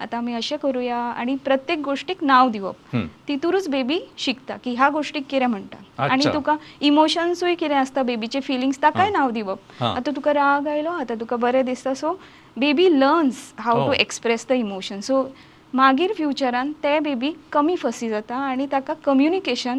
आतां 0.00 0.18
आमी 0.18 0.34
अशें 0.34 0.58
करुया. 0.58 0.96
आनी 0.96 1.34
प्रत्येक 1.44 1.82
गोश्टीक 1.82 2.22
नाव 2.22 2.50
दिवप. 2.50 2.96
तितूरूच 3.28 3.68
बेबी 3.68 4.00
शिकता 4.18 4.56
की 4.64 4.74
ह्या 4.74 4.88
गोश्टीक 4.90 5.26
कितें 5.30 5.46
म्हणटा 5.46 6.02
आनी. 6.04 6.24
तुका 6.34 6.56
इमोशन्सूय 6.80 7.54
कितें 7.54 7.76
आसता 7.76 8.02
बेबीचे 8.02 8.40
फिलिंग्स 8.40 8.82
ताकाय 8.82 9.10
नाव 9.10 9.30
दिवप. 9.30 9.58
आतां 9.82 10.14
तुका 10.14 10.32
राग 10.32 10.68
आयलो 10.68 10.90
आतां 10.90 11.16
तुका 11.20 11.36
बरें 11.36 11.64
दिसता. 11.64 11.94
So 11.94 12.18
baby 12.58 12.88
learns 12.98 13.52
how 13.60 13.86
to. 13.86 13.92
Express 13.92 14.46
the 14.48 14.52
emotion 14.52 15.00
so 15.00 15.28
मागीर 15.74 16.12
फ्युचरान 16.16 16.70
ते 16.82 16.98
बेबी 17.02 17.30
कमी 17.52 17.74
फसी 17.76 18.08
जाता 18.08 18.36
आनी 18.48 18.66
ताका 18.72 18.94
कम्युनिकेशन 19.04 19.78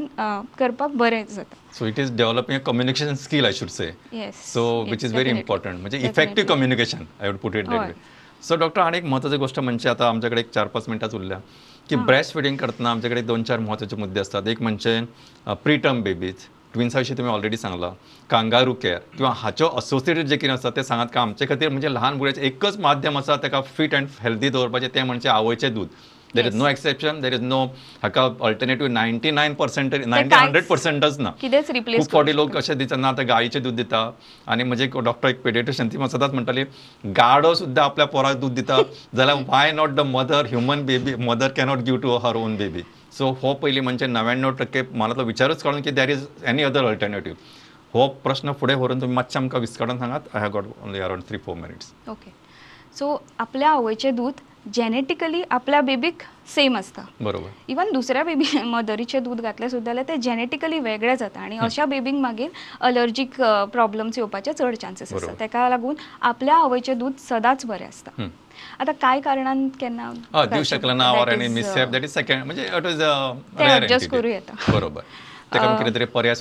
करपाक 0.60 0.92
बरें 0.92 1.26
जाता. 1.26 1.56
So 1.74 1.86
it 1.88 2.00
is 2.00 2.12
developing 2.18 2.60
a 2.60 2.64
communication 2.64 3.16
skill 3.16 3.46
I 3.46 3.54
should 3.54 3.70
say 3.70 3.86
yes 4.14 4.42
so 4.54 4.64
which 4.90 5.06
is 5.06 5.14
very 5.14 5.30
important 5.30 5.80
म्हणजे 5.82 5.98
effective 6.08 6.50
communication 6.50 7.06
I 7.22 7.30
would 7.30 7.38
put 7.40 7.56
it. 7.56 7.70
Way 7.70 7.94
so 8.48 8.56
doctor 8.56 8.82
आणि 8.82 8.98
एक 8.98 9.06
महत्वाची 9.06 9.38
गोष्ट 9.38 9.60
म्हणजे 9.60 9.90
आता 9.90 10.08
आमच्याकडे 10.10 10.42
एक 10.42 10.50
चार 10.56 10.68
पाच 10.68 10.90
मिनिटात 10.90 11.16
उरल्या. 11.16 11.40
की 11.90 11.96
ब्रेस्ट 11.96 12.34
फिडिंग 12.34 12.58
करतना 12.58 12.92
आमच्याकडे 12.92 13.22
दोन 13.22 13.44
चार 13.44 13.60
महत्त्वाचे 13.60 13.96
मुद्दे 13.96 14.20
असतात. 14.20 14.48
एक 14.48 14.62
म्हणजे 14.62 15.00
प्री 15.64 15.78
टर्म 15.78 16.02
बेबीज 16.04 16.48
ट्विन्सा 16.76 17.00
विशीं 17.00 17.16
तुम्ही 17.18 17.34
ऑलरेडी 17.34 17.58
सांगला. 17.58 17.90
कांगारू 18.30 18.74
केअर 18.74 19.00
किंवा 19.18 19.32
हाच्यो 19.38 19.70
असोसिएटेड 19.78 20.26
जे 20.28 20.38
कितें 20.38 20.54
आसा 20.54 20.70
ते 20.76 20.84
सांगात 20.84 21.08
का 21.14 21.22
आमचे 21.22 21.46
खातीर 21.46 21.70
म्हणजे 21.70 21.94
ल्हान 21.94 22.18
भुरग्याचें 22.18 22.42
एकच 22.48 22.80
माध्यम 22.80 23.18
आसा 23.18 23.36
ताका 23.44 23.62
फिट 23.78 23.96
अँड 23.96 24.08
हेल्दी 24.22 24.50
दवरपाचें 24.50 24.88
तें 24.96 25.04
म्हणजे 25.04 25.30
आवयचें 25.30 25.74
दूद 25.74 25.88
there 26.36 26.46
is. 26.48 26.56
No 26.56 26.68
exception 26.68 27.20
there 27.22 27.34
is 27.34 27.42
no 27.42 27.64
हाका 28.04 28.24
alternative 28.46 28.88
ninety 28.88 29.32
nine 29.32 29.54
percent 29.56 29.96
ninety 29.96 30.36
hundred 30.36 30.66
पर्संटच 30.68 31.20
ना. 31.20 31.32
खूप 31.32 32.12
फावटी 32.12 32.36
लोक 32.36 32.58
अशे 32.58 32.76
दिता 32.76 32.96
ना 32.96 33.10
आतां 33.10 33.28
गायीचें 33.28 33.62
दूध 33.64 33.76
दिता. 33.76 34.02
आनी 34.48 34.64
म्हजे 34.64 34.84
एक 34.86 34.98
डॉक्टर 34.98 35.30
एक 35.30 35.42
पेडिट्रिशियन 35.44 35.92
ती 35.92 35.98
म्हाका 35.98 36.18
सदांच 36.18 36.34
म्हणटाली 36.34 36.64
गाडो 37.18 37.54
सुद्दां 37.56 37.86
आपल्या 37.86 38.06
पोराक 38.08 38.36
दूध 38.38 38.54
दिता. 38.56 38.82
जाल्यार 39.16 39.44
why 39.48 39.72
not 39.72 39.90
the 39.90 40.00
mother 40.10 40.46
human 40.48 40.86
baby 40.86 41.16
mother 41.26 41.52
cannot 41.58 41.84
give 41.86 41.98
to 41.98 42.18
her 42.18 42.36
own 42.36 42.58
baby 42.58 42.84
so 43.18 43.30
हो 43.42 43.54
पयलीं 43.62 43.82
म्हणजे 43.82 44.08
णव्याण्णव 44.08 44.52
टक्के 44.60 44.82
मला 44.92 45.14
तो 45.18 45.24
विचारूच 45.24 45.64
काडून 45.64 45.82
की 45.82 45.92
there 45.92 46.10
is 46.10 46.26
any 46.48 46.64
other 46.64 46.86
alternative 46.86 47.34
हो 47.94 48.08
प्रश्न 48.24 48.52
फुडें 48.60 48.76
व्हरून 48.76 49.02
तुमी 49.02 49.14
मातशें 49.16 49.40
आमकां 49.40 49.60
विस्कटून 49.62 49.98
सांगात 50.00 50.20
I 50.34 50.42
have 50.42 50.52
got 50.54 50.66
only 50.84 51.00
around 51.00 51.24
three 51.28 51.38
four 51.46 51.56
minutes 51.56 51.94
okay 52.10 52.32
so 53.00 53.16
आपल्या 53.40 53.70
आवयचें 53.70 54.16
दूध 54.16 54.42
जेनेटिकली 54.74 55.42
आपल्या 55.52 55.80
बेबीक 55.82 56.22
सेम 56.54 56.76
आसता 56.78 57.02
बरोबर. 57.22 57.50
इवन 57.70 57.92
दुसऱ्या 57.94 58.24
बेबी 58.24 58.60
मदरीचें 58.64 59.24
दूध 59.24 59.42
घातलें 59.42 59.68
सुद्दां 59.70 59.94
जाल्यार 59.94 60.08
तें 60.08 60.22
जेनेटिकली 60.22 60.80
वेगळें 60.80 61.16
जाता 61.16 61.40
आनी 61.42 61.58
अशा 61.66 61.86
बेबींक 61.86 62.20
मागीर 62.22 62.50
अलर्जीक 62.90 63.42
प्रॉब्लम्स 63.74 64.18
येवपाचे 64.18 64.54
चड 64.54 64.76
चान्सीस 64.82 65.14
आसता. 65.14 65.34
ताका 65.40 65.68
लागून 65.70 65.96
आपल्या 66.22 66.56
आवयचें 66.56 66.98
दूध 67.00 67.14
सदांच 67.30 67.66
बरें 67.66 67.86
आसता. 67.86 68.22
आतां 68.80 68.94
कांय 69.02 69.20
कारणान 69.22 69.68
केन्ना 69.80 70.12
हय 70.36 70.46
दिवं 70.46 70.64
शकलें 70.64 70.96
ना 70.98 71.10
or 71.12 71.32
any 71.34 71.48
mishap 71.48 71.90
that 71.90 72.04
is 72.04 72.14
second 72.14 72.44
म्हणजे 72.46 72.66
इट 72.78 72.86
इज 72.86 73.02
ते 73.60 73.68
adjust 73.80 74.08
करूं 74.12 74.32
येता. 74.32 74.56
बरोबर. 74.72 75.02
तरी 75.96 76.06
पर्याय 76.06 76.36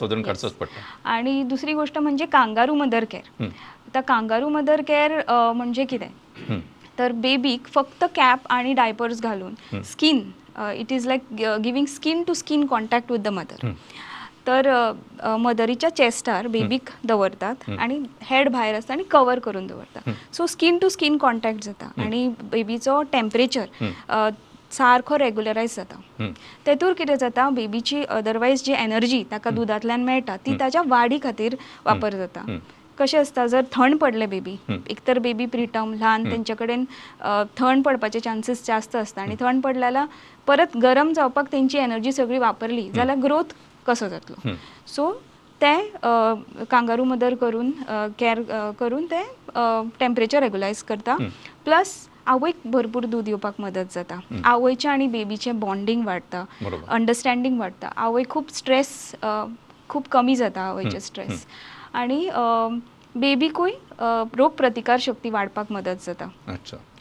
पडटा 0.61 0.81
आणि 1.05 1.43
दुसरी 1.43 1.73
गोष्ट 1.73 1.99
म्हणजे 1.99 2.27
कांगारू 2.27 2.75
मदर 2.75 3.05
केअर. 3.11 3.45
आता 3.45 4.01
कांगारू 4.01 4.49
मदर 4.49 4.81
केअर 4.89 5.21
म्हणजे 5.29 5.85
कितें. 5.85 6.09
तर 6.49 6.59
तर 6.99 7.13
बेबीक 7.13 7.67
फक्त 7.75 8.05
कॅप 8.17 8.47
आणि 8.51 8.73
डायपर्स 8.73 9.21
घालून 9.23 9.83
skin 9.83 10.19
it 10.77 10.93
is 10.93 11.07
like 11.07 11.23
giving 11.65 11.87
skin 11.87 12.23
to 12.23 12.35
skin 12.35 12.67
contact 12.67 13.11
with 13.13 13.19
the 13.19 13.29
mother 13.29 13.67
तर 14.47 14.71
मदरीच्या 15.41 15.91
चेस्टार 15.97 16.47
बेबीक 16.47 16.91
दवरतात 17.09 17.71
आणि 17.79 17.99
हेड 18.31 18.49
भायर 18.53 18.75
आसता 18.75 18.93
आणि 18.95 19.03
कवर 19.11 19.39
करून 19.39 19.67
दवरतात. 19.67 20.11
So 20.37 20.47
skin 20.47 20.79
to 20.79 20.89
skin 20.89 21.17
contact 21.19 21.65
जाता 21.65 21.91
आणि 22.03 22.29
बेबीचो 22.53 23.01
टेम्परेचर 23.13 24.31
सारको 24.73 25.19
रेग्युलरायज 25.19 25.75
जाता. 25.77 26.31
तेतूर 26.67 26.93
कितें 26.99 27.15
जाता 27.17 27.49
बेबीची 27.55 28.03
अदरवायज 28.03 28.63
जी 28.65 28.73
एनर्जी 28.73 29.23
ताका 29.31 29.51
दुधांतल्यान 29.51 30.05
मेळटा 30.05 30.37
ती 30.47 30.57
ताच्या 30.61 30.83
वाडी 30.87 31.19
खातीर 31.23 31.55
वापर 31.87 32.15
जाता. 32.15 32.45
कशें 32.99 33.19
आसता 33.19 33.47
जर 33.47 33.63
थंड 33.73 33.97
पडले 33.99 34.27
बेबी 34.27 34.55
हं. 34.69 34.77
एकतर 34.91 35.19
बेबी 35.19 35.47
प्रिटम 35.53 35.93
ल्हान 35.95 36.25
तेंचे 36.31 36.55
कडेन 36.59 36.85
थंड 37.59 37.83
पडपाचे 37.85 38.21
चान्सीस 38.21 38.67
जास्त 38.67 38.97
आसता 38.97 39.23
आनी 39.23 39.35
थंड 39.41 39.63
पडले 39.63 39.81
जाल्यार 39.81 40.07
परत 40.47 40.77
गरम 40.83 41.13
जावपाक 41.13 41.53
तेंची 41.53 41.79
एनर्जी 41.79 42.13
सगळी 42.13 42.39
वापरली 42.39 42.89
जाल्यार 42.95 43.19
ग्रोथ 43.23 43.55
कसो 43.87 44.09
जातलो. 44.09 44.55
सो 44.87 45.13
ते 45.61 45.77
कांगारू 46.71 47.05
मदर 47.05 47.35
करून 47.41 47.71
केअर 48.19 48.41
करून 48.79 49.07
ते 49.11 49.23
टेम्परेचर 50.01 50.43
रेग्युलायज 50.43 50.83
करता. 50.83 51.17
प्लस 51.65 51.97
आवयक 52.27 52.61
भरपूर 52.71 53.05
दूध 53.05 53.29
येवपाक 53.29 53.61
मदत 53.61 53.93
जाता. 53.95 54.19
आवयचें 54.45 54.89
आनी 54.91 55.07
बेबीचें 55.07 55.59
बॉन्डिंग 55.61 56.05
वाडटा. 56.07 56.45
अंडरस्टँडींग 56.89 57.59
वाडटा 57.61 57.89
आवय 57.97 58.23
खूब 58.31 58.49
स्ट्रेस 58.55 59.15
खूब 59.89 60.03
कमी 60.13 60.37
जाता 60.37 60.61
आवयचें 60.63 60.99
स्ट्रेस 60.99 61.47
आनी 61.95 62.29
बेबीकूय 63.17 63.73
रोग 64.01 64.53
प्रतिकार 64.57 64.99
शक्ती 65.01 65.31
वाडपाक 65.31 65.73
मदत 65.73 66.05
जाता. 66.07 66.29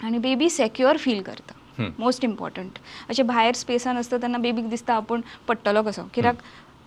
आणि 0.04 0.18
बेबी 0.18 0.50
सेक्युअर 0.50 0.98
फील 0.98 1.22
करता. 1.22 1.54
मोस्ट 2.00 2.26
इम्पॉर्टंट 2.26 2.78
अशें 3.10 3.26
भायर 3.28 3.54
स्पेसान 3.56 3.98
आसता 3.98 4.18
तेन्ना 4.22 4.38
बेबीक 4.38 4.70
दिसता 4.70 4.96
आपूण 4.96 5.22
पडटलो 5.48 5.82
कसो? 5.84 6.04
कित्याक 6.14 6.36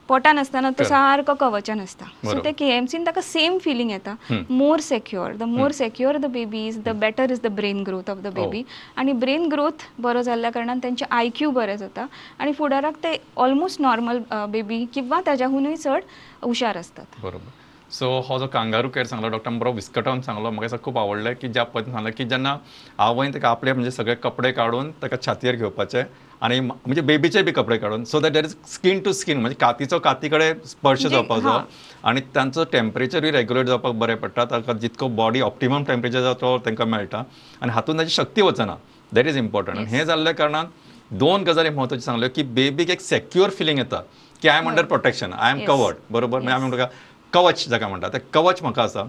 पोटान 0.08 0.38
आसतना 0.38 0.70
तो. 0.70 0.84
सारको 0.84 1.34
कवचान 1.34 1.80
आसता 1.80 2.06
सो. 2.24 2.38
ते 2.40 2.52
के 2.52 2.64
एम 2.70 2.86
सीन 2.86 3.04
ताका 3.04 3.20
सेम 3.20 3.58
फिलींग 3.58 3.90
येता. 3.90 4.14
More 4.50 4.80
secure 4.80 5.34
the 5.36 5.42
more 5.50 5.72
secure 5.72 6.16
the 6.18 6.30
baby 6.32 6.66
is 6.68 6.78
the 6.84 6.96
better 6.98 7.30
is 7.30 7.40
the 7.42 7.52
brain 7.56 7.82
growth 7.84 8.10
of 8.10 8.18
the 8.18 8.34
baby 8.34 8.64
आणि 8.96 9.12
ब्रेन 9.24 9.48
ग्रोथ 9.48 9.86
बरो 10.00 10.22
जाल्ल्या 10.22 10.50
कारणान 10.50 10.78
तेंचे 10.82 11.06
आय 11.10 11.28
क्यू 11.36 11.50
बरें 11.50 11.76
जाता 11.76 12.06
आणि 12.38 12.52
फुडाराक 12.52 13.02
ते 13.04 13.16
ऑलमोस्ट 13.36 13.80
नॉर्मल 13.80 14.22
बेबी 14.50 14.84
किंवा 14.94 15.20
ताज्याहूनय 15.26 15.76
चड 15.76 16.02
हुशार 16.42 16.76
असतात. 16.76 17.06
बरोबर. 17.22 17.64
सो 17.90 18.08
हो 18.28 18.38
जो 18.38 18.46
कांगारू 18.52 18.88
केअर 18.88 19.06
सांगलो 19.06 19.28
डॉक्टर 19.30 19.50
बरो 19.58 19.72
विस्कटोन 19.72 20.20
सांगलो 20.20 20.50
म्हाका 20.50 20.66
दिसता 20.66 20.82
खूब 20.84 20.98
आवडलें 20.98 21.34
की 21.40 21.48
ज्या 21.48 21.64
पद्दतीन 21.64 21.92
सांगलें 21.94 22.12
की 22.16 22.24
जेन्ना 22.28 22.56
आवयन 22.98 23.34
ताका 23.34 23.48
आपले 23.48 23.72
म्हणजे 23.72 23.90
सगळे 23.90 24.14
कपडे 24.22 24.50
काडून 24.52 24.90
ताका 25.02 25.16
छातयेर 25.26 25.56
घेवपाचे 25.56 26.02
म- 26.42 26.60
म्हणजे 26.62 27.00
बेबीचे 27.00 27.42
बी 27.42 27.52
कपडे 27.52 27.76
काडून 27.78 28.04
so 28.04 28.20
that 28.20 28.32
that 28.32 28.44
is 28.44 28.54
skin 28.68 28.98
to 29.02 29.12
skin 29.12 29.40
म्हणजे 29.40 29.56
कातीचो 29.60 29.98
काती 29.98 30.28
कडेन 30.28 30.58
स्पर्श 30.66 31.00
म्हणजे, 31.00 31.16
जावपाक 31.16 31.38
जाय 31.42 31.52
हां. 31.52 31.60
आनी 32.08 32.20
तांचो 32.34 32.64
टेम्परेचरूय 32.72 33.30
रेग्युलेट 33.30 33.66
जावपाक 33.66 33.94
बरें 33.98 34.16
पडटा. 34.16 34.44
ताका 34.44 34.72
जितको 34.72 35.08
बॉडी 35.08 35.40
ऑप्टिमम 35.40 35.84
टेम्परेचर 35.84 36.20
जाता 36.20 36.40
तो 36.40 36.58
तांकां 36.66 36.86
मेळटा 36.88 37.22
आनी 37.62 37.72
हातून 37.72 37.98
ताची 37.98 38.10
शक्ती 38.10 38.42
वचना. 38.42 38.76
दॅट 39.12 39.26
इज 39.26 39.36
इम्पॉर्टंट 39.38 39.78
आनी 39.78 39.96
हें 39.96 40.04
जाल्ल्या 40.06 40.34
कारणान 40.34 40.66
दोन 41.10 41.42
गजाली 41.44 41.68
म्हत्वाच्यो 41.70 42.04
सांगल्यो 42.04 42.28
की 42.36 42.42
बेबीक 42.42 42.90
एक 42.90 43.00
सेक्युअर 43.00 43.50
फिलींग 43.58 43.78
येता. 43.78 44.02
की 44.42 44.48
I 44.48 44.58
am 44.58 44.68
under 44.68 44.84
protection 44.84 45.32
I 45.32 45.52
am. 45.52 45.64
Covered 45.66 45.96
बरोबर? 46.10 46.38
म्हणजे 46.40 46.54
आमी 46.54 46.68
म्हणटा 46.68 46.86
कवच 47.32 47.68
जाका 47.68 47.88
म्हणटा 47.88 48.08
ते 48.08 48.18
कवच 48.32 48.62
म्हाका 48.62 48.82
आसा 48.82 49.02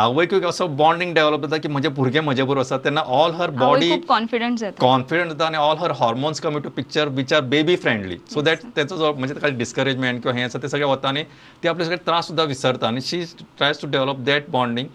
आवयकूय 0.00 0.40
असो 0.48 0.66
बॉन्डिंग 0.76 1.14
डेव्हलप 1.14 1.44
जाता 1.46 1.56
की 1.62 1.68
म्हजे 1.68 1.88
भुरगे 1.88 2.20
म्हजे 2.20 2.42
बरोबर 2.42 2.60
आसा 2.60 2.76
तेन्ना 2.84 3.00
ऑल 3.18 3.32
हर 3.34 3.50
बॉडी 3.50 3.90
कॉन्फिडंट 4.08 4.58
जाता. 4.58 4.76
कॉन्फिडंट 4.80 5.30
जाता 5.30 5.46
आनी 5.46 5.56
all 5.56 5.76
her 5.80 5.90
hormones 6.00 6.40
come 6.40 6.60
to 6.60 6.70
picture 6.76 7.08
which 7.08 7.32
are 7.32 7.40
baby 7.54 7.76
friendly 7.76 8.16
so 8.32 8.42
that 8.42 8.64
तेचो 8.76 8.96
जो 8.96 9.12
म्हणजे 9.12 9.34
ताका 9.34 9.48
डिस्करेजमेंट 9.58 10.22
किंवा 10.22 10.36
हें 10.38 10.44
आसा 10.44 10.58
ते 10.62 10.68
सगळें 10.68 10.86
वता 10.86 11.08
आनी 11.08 11.22
ती 11.62 11.68
आपले 11.68 11.84
सगळे 11.84 11.96
त्रास 12.06 12.26
सुद्दां 12.26 12.46
विसरता. 12.46 12.86
आनी 12.86 13.00
she 13.00 13.22
tries 13.58 13.80
to 13.82 13.88
develop 13.90 14.20
that 14.26 14.50
bonding 14.50 14.88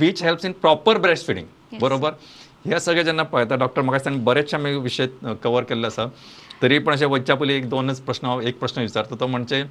which 0.00 0.22
helps 0.22 0.44
in 0.44 0.52
proper 0.62 0.98
breast 0.98 1.26
feeding. 1.26 1.46
बरोबर? 1.80 2.10
हे 2.66 2.78
सगळे 2.80 3.04
जेन्ना 3.04 3.22
पळयता 3.22 3.54
डॉक्टर 3.56 3.82
म्हाका 3.82 3.98
दिसता 3.98 4.22
बरेचशे 4.24 4.56
आमी 4.56 4.74
विशय 4.74 5.06
कवर 5.42 5.62
केल्ले 5.64 5.86
आसा 5.86 6.06
तरी 6.62 6.78
पण 6.78 6.92
अशें 6.92 7.06
वचच्या 7.06 7.36
पयलीं 7.36 7.56
एक 7.56 7.68
दोनच 7.70 8.00
प्रश्न 8.00 8.26
हांव 8.26 8.40
एक 8.40 8.58
प्रश्न 8.58 8.82
विचारता 8.82 9.16
तो 9.20 9.26
म्हणजे 9.26 9.62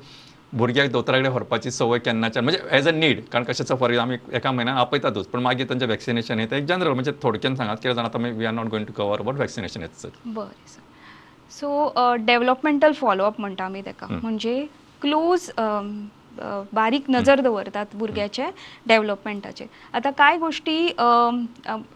भुरग्याक 0.54 0.90
दोतोरा 0.92 1.18
कडेन 1.18 1.32
व्हरपाची 1.32 1.72
संवय 1.72 2.00
केन्नाच्यान 2.00 2.44
म्हणजे 2.46 2.60
एज 2.78 2.88
अ 2.88 2.92
नीड 2.92 3.22
कारण 3.32 3.44
कशें 3.44 3.76
फॉर 3.76 3.98
आमी 3.98 4.18
एका 4.34 4.52
म्हयन्यान 4.52 4.78
आपयतातूच 4.78 5.28
पण 5.28 5.40
मागीर 5.40 5.70
तांचें 5.70 5.88
वॅक्सिनेशन 5.88 6.40
हें 6.40 6.50
तें 6.52 6.58
एक 6.58 6.66
जनरल 6.66 6.94
म्हणजे 6.94 7.12
थोडक्यान 7.24 7.56
सांगात 7.56 7.78
कित्याक 7.78 7.96
जाणां 7.96 8.10
आतां 8.10 8.32
we 8.38 8.46
are 8.46 8.54
not 8.54 8.68
going 8.68 8.86
to 8.86 8.94
cover 8.98 9.20
about 9.20 9.40
vaccination 9.40 9.82
हेच 9.82 10.02
सर 10.02 10.10
बरें 10.26 10.68
sir 10.68 10.82
so 11.52 12.16
developmental 12.26 12.92
follow up 12.92 13.40
म्हणटा 13.40 13.66
आमी 13.66 13.82
ताका 13.82 14.08
म्हणजे 14.10 14.66
क्लोज 15.02 15.50
बारीक 16.74 17.10
नजर 17.10 17.40
दवरतात 17.42 17.96
भुरग्याचे 17.96 18.46
डेव्हलपमेंटाचे. 18.88 19.66
आता 19.94 20.10
काय 20.18 20.38
अम, 20.98 21.46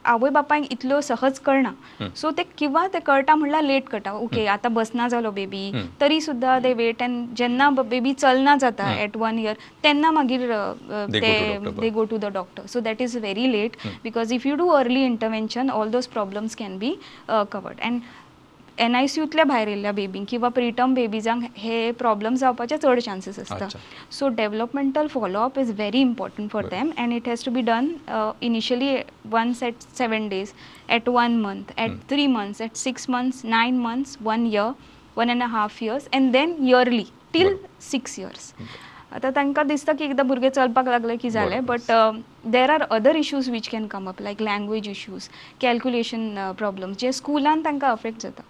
आवय 0.06 0.30
बापायक 0.30 0.72
इतल्यो 0.72 1.00
सहज 1.02 1.40
कळना 1.46 1.72
सो 2.16 2.32
ते 2.38 2.44
किंवा 2.58 2.86
ते 2.94 3.00
कळटा 3.06 3.36
म्हणल्यार 3.36 3.64
लेट 3.64 3.90
कळटा 3.90 4.12
ओके 4.12 4.46
आता 4.48 4.68
बसना 4.70 5.08
जालो 5.08 5.32
बेबी 5.32 5.72
तरी 6.02 6.20
सुद्दां 6.22 6.60
दे 6.62 6.74
वेट 6.74 7.04
अँड 7.04 7.36
जेन्ना 7.38 7.70
बेबी 7.80 8.14
चलना 8.14 8.56
जाता 8.62 8.92
एट 9.02 9.18
वन 9.18 9.40
इयर 9.40 9.56
तेन्ना 9.84 10.12
मागीर 10.12 10.52
ते 11.14 11.58
they 11.80 11.90
go 11.90 12.04
to 12.04 12.18
the 12.18 12.34
doctor 12.34 12.66
so 12.74 12.80
that 12.80 13.02
is 13.02 13.18
very 13.18 13.52
late 13.52 13.76
because 14.04 14.34
if 14.34 14.46
you 14.46 14.56
do 14.56 14.68
early 14.78 15.04
intervention 15.06 15.70
all 15.70 15.90
those 15.92 16.08
problems 16.08 16.56
can 16.56 16.78
be 16.80 16.96
covered 17.30 17.80
and 17.82 18.02
N 18.80 18.96
I 18.96 19.08
C 19.08 19.20
यूतल्या 19.20 19.44
भायर 19.46 19.68
येयल्ल्या 19.68 19.92
बेबींक 19.92 20.26
किंवा 20.30 20.50
प्रिटर्म 20.50 20.94
बेबीजांक 20.94 21.44
हे 21.58 21.92
प्रॉब्लम 22.00 22.36
जावपाचे 22.36 22.78
चड 22.78 23.00
चान्सीस 23.00 23.40
आसता. 23.40 23.68
So 24.12 24.28
developmental 24.38 25.08
follow up 25.14 25.60
is 25.60 25.72
very 25.78 26.02
important 26.02 26.52
for 26.52 26.66
them 26.72 26.90
and 26.98 27.14
it 27.14 27.28
has 27.30 27.46
to 27.46 27.52
be 27.52 27.62
done 27.62 27.92
initially 28.42 28.96
once 29.32 29.64
at 29.64 29.82
seven 29.98 30.28
days 30.30 30.54
at 30.90 31.10
one 31.10 31.38
month 31.42 31.80
at 31.80 32.00
three 32.10 32.28
months 32.28 32.62
at 32.62 32.76
six 32.78 33.10
months 33.10 33.46
nine 33.46 33.78
months 33.82 34.18
one 34.22 34.46
year 34.48 34.72
one 35.18 35.30
and 35.30 35.44
half 35.52 35.84
years 35.84 36.08
and 36.14 36.32
then 36.32 36.56
yearly 36.68 37.06
till 37.34 37.56
six 37.82 38.20
years 38.20 38.54
आता 39.12 39.30
तांकां 39.36 39.66
दिसता 39.68 39.94
की 39.94 40.04
एकदां 40.04 40.26
भुरगे 40.28 40.50
चलपाक 40.50 40.88
लागले 40.88 41.16
की 41.18 41.30
जालें. 41.30 41.66
But 41.66 41.92
there 42.54 42.72
are 42.72 42.82
other 42.92 43.16
issues 43.16 43.50
which 43.50 43.68
can 43.68 43.88
come 43.88 44.10
up 44.10 44.22
like 44.22 44.42
language 44.42 44.88
issues 44.90 45.28
calculation 45.62 46.54
problems 46.58 46.98
जे 47.00 47.12
स्कुलान 47.12 47.62
तांकां 47.66 47.92
अफेक्ट 47.92 48.22
जाता. 48.22 48.44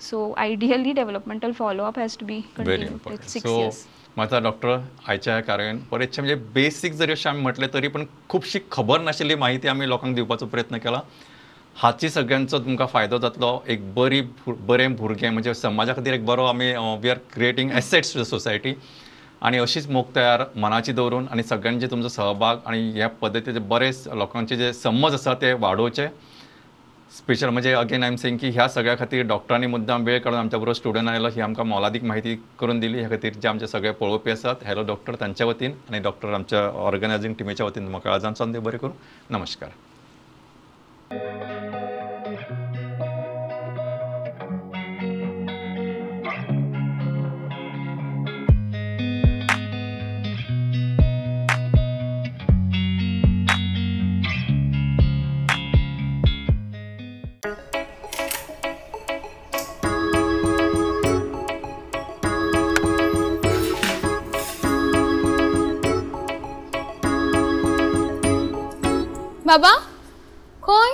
So 0.00 0.32
ideally 0.38 0.92
developmental 0.92 1.52
follow up 1.52 1.98
has 1.98 2.16
to 2.18 2.26
be 2.26 2.40
continue 2.56 3.16
six 3.28 3.46
years 3.46 3.84
माझा 4.16 4.38
डॉक्टर 4.40 4.76
आयच्या 5.08 5.40
कार्यान 5.40 5.78
बरेचशे 5.90 6.22
म्हणजे 6.22 6.34
बेसिक 6.54 6.92
जरी 6.92 7.12
अशें 7.12 7.28
आमी 7.30 7.40
म्हटलें 7.42 7.68
तरी 7.74 7.88
पण 7.88 8.04
खुबशी 8.28 8.58
खबर 8.72 9.00
नाशिल्ली 9.00 9.34
माहिती 9.34 9.68
आमी 9.68 9.88
लोकांक 9.88 10.14
दिवपाचो 10.14 10.46
प्रयत्न 10.46 10.78
केला. 10.78 11.00
हाची 11.76 12.08
सगळ्यांचो 12.10 12.58
तुमकां 12.58 12.86
फायदो 12.92 13.18
जातलो. 13.18 13.52
एक 13.68 13.94
बरी 13.94 14.20
बरें 14.46 14.94
भुरगें 14.96 15.28
म्हणजे 15.30 15.54
समाजा 15.54 15.92
खातीर 15.96 16.14
एक 16.14 16.24
बरो 16.26 16.44
आमी 16.44 16.72
we 17.02 17.08
are 17.10 17.18
creating 17.32 17.70
assets 17.78 18.14
to 18.14 18.24
society 18.24 18.72
आणि 19.42 19.58
अशीच 19.58 19.88
मोख 19.90 20.04
तयार 20.16 20.44
मनाची 20.56 20.92
दवरून 20.92 21.26
आणि 21.30 21.42
सगळ्यांचे 21.42 21.86
तुमचो 21.90 22.08
सहभाग 22.08 22.56
आणि 22.66 22.90
ह्या 22.94 23.08
पद्दतीचे 23.20 23.58
बरेच 23.68 24.06
लोकांचे 24.08 24.56
जे 24.56 24.72
समज 24.72 25.14
आसा 25.14 25.34
ते 25.42 25.52
वाडोवचे 25.60 26.06
स्पेशल 27.16 27.48
म्हणजे 27.48 27.72
अगेन 27.74 28.02
आय 28.02 28.08
एम 28.08 28.16
सेंग 28.16 28.36
की 28.38 28.48
ह्या 28.50 28.68
सगळ्या 28.68 28.96
खातीर 28.98 29.26
डॉक्टरांनी 29.26 29.66
मुद्दाम 29.66 30.04
वेळ 30.06 30.18
काढून 30.20 30.38
आमच्या 30.38 30.58
बरोबर 30.58 30.74
स्टुडंट 30.76 31.08
आयलो 31.08 31.28
ही 31.34 31.40
आमकां 31.40 31.66
मोलादीक 31.66 32.04
माहिती 32.04 32.34
करून 32.60 32.80
दिली. 32.80 32.98
ह्या 32.98 33.08
खातीर 33.10 33.32
जे 33.42 33.48
आमचे 33.48 33.66
सगळे 33.66 33.90
पळोवपी 34.00 34.30
आसात 34.30 34.64
हॅलो 34.66 34.82
डॉक्टर 34.86 35.14
तांच्या 35.20 35.46
वतीन 35.46 35.72
आनी 35.88 35.98
डॉक्टर 36.02 36.34
आमच्या 36.34 36.60
ऑर्गनायझींग 36.86 37.34
टिमेच्या 37.38 37.66
वतीन 37.66 37.88
म्हाका 37.88 38.12
आजान 38.14 38.52
देव 38.52 38.60
बरें 38.62 38.78
करूं 38.78 38.92
नमस्कार. 39.30 39.70
बाबा? 69.50 69.70
खंय 70.62 70.92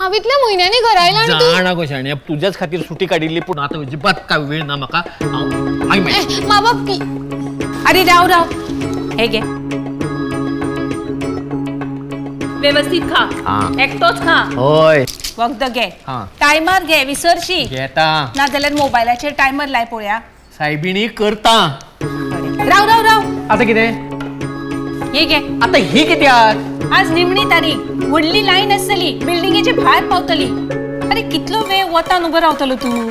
हांव 0.00 0.12
इतल्या 0.12 0.36
म्हयन्यांनी 0.44 0.78
घरा 0.80 1.00
आयला 1.00 1.18
आनी 1.18 1.32
तूं? 1.32 1.52
जाणा 1.52 1.72
गो 1.72 1.84
शाण्या. 1.86 2.14
तुझ्याच 2.14 2.58
खातीर 2.58 2.80
सुटी 2.80 3.06
काडिल्ली 3.06 3.40
पूण 3.40 3.58
आतां 3.58 3.80
अजिबात 3.84 4.14
काय 4.28 4.38
वेळ 4.38 4.62
ना 4.62 4.76
म्हाका 4.76 4.98
हांव 5.22 5.92
आय 5.92 5.98
माय 5.98 6.12
ए, 6.12 6.40
बाबा 6.40 6.70
प्ली- 6.70 7.02
अरे 7.88 8.04
राव 8.04 8.26
राव. 8.26 8.44
हे 9.18 9.26
घे. 9.26 9.40
व्यवस्थित 12.60 13.02
खा. 13.02 13.24
हा. 13.46 13.82
एकटोच 13.82 14.18
खा. 14.18 14.38
होय. 14.54 15.04
वखद 15.38 15.64
घे. 15.64 15.84
हा. 16.06 16.24
टायमार 16.40 16.84
घे 16.84 17.04
विसरशी. 17.04 17.62
घेता 17.64 18.32
नाजाल्यार 18.36 18.72
मोबायलाचेर 18.72 19.32
टायमर 19.32 19.66
लाय 19.66 19.84
पळया. 19.84 20.18
सायबिणी 20.58 21.06
करता. 21.08 21.78
राव 22.70 22.88
राव 22.88 23.00
राव. 23.00 23.20
आतां 23.50 23.66
कितें? 23.66 23.92
हे 25.14 25.24
घे. 25.24 25.36
आतां 25.62 25.80
ही 25.80 26.06
कित्याक 26.06 26.67
आज 26.92 27.10
निमणी 27.12 27.44
तारीख. 27.44 27.76
व्हडली 28.08 28.44
लायन 28.46 28.72
आसतली 28.72 29.10
बिल्डिंगेचे 29.24 29.72
भायर 29.72 30.04
पावतली. 30.08 30.46
अरे 31.10 31.22
कितलो 31.30 31.58
वेळ 31.68 31.84
वतान 31.92 32.24
उबो 32.24 32.40
रावतलो 32.40 32.74
तूं? 32.74 33.08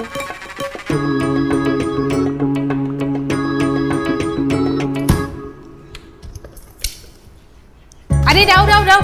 अरे 8.27 8.43
राव 8.45 8.67
राव 8.67 8.83
राव. 8.85 9.01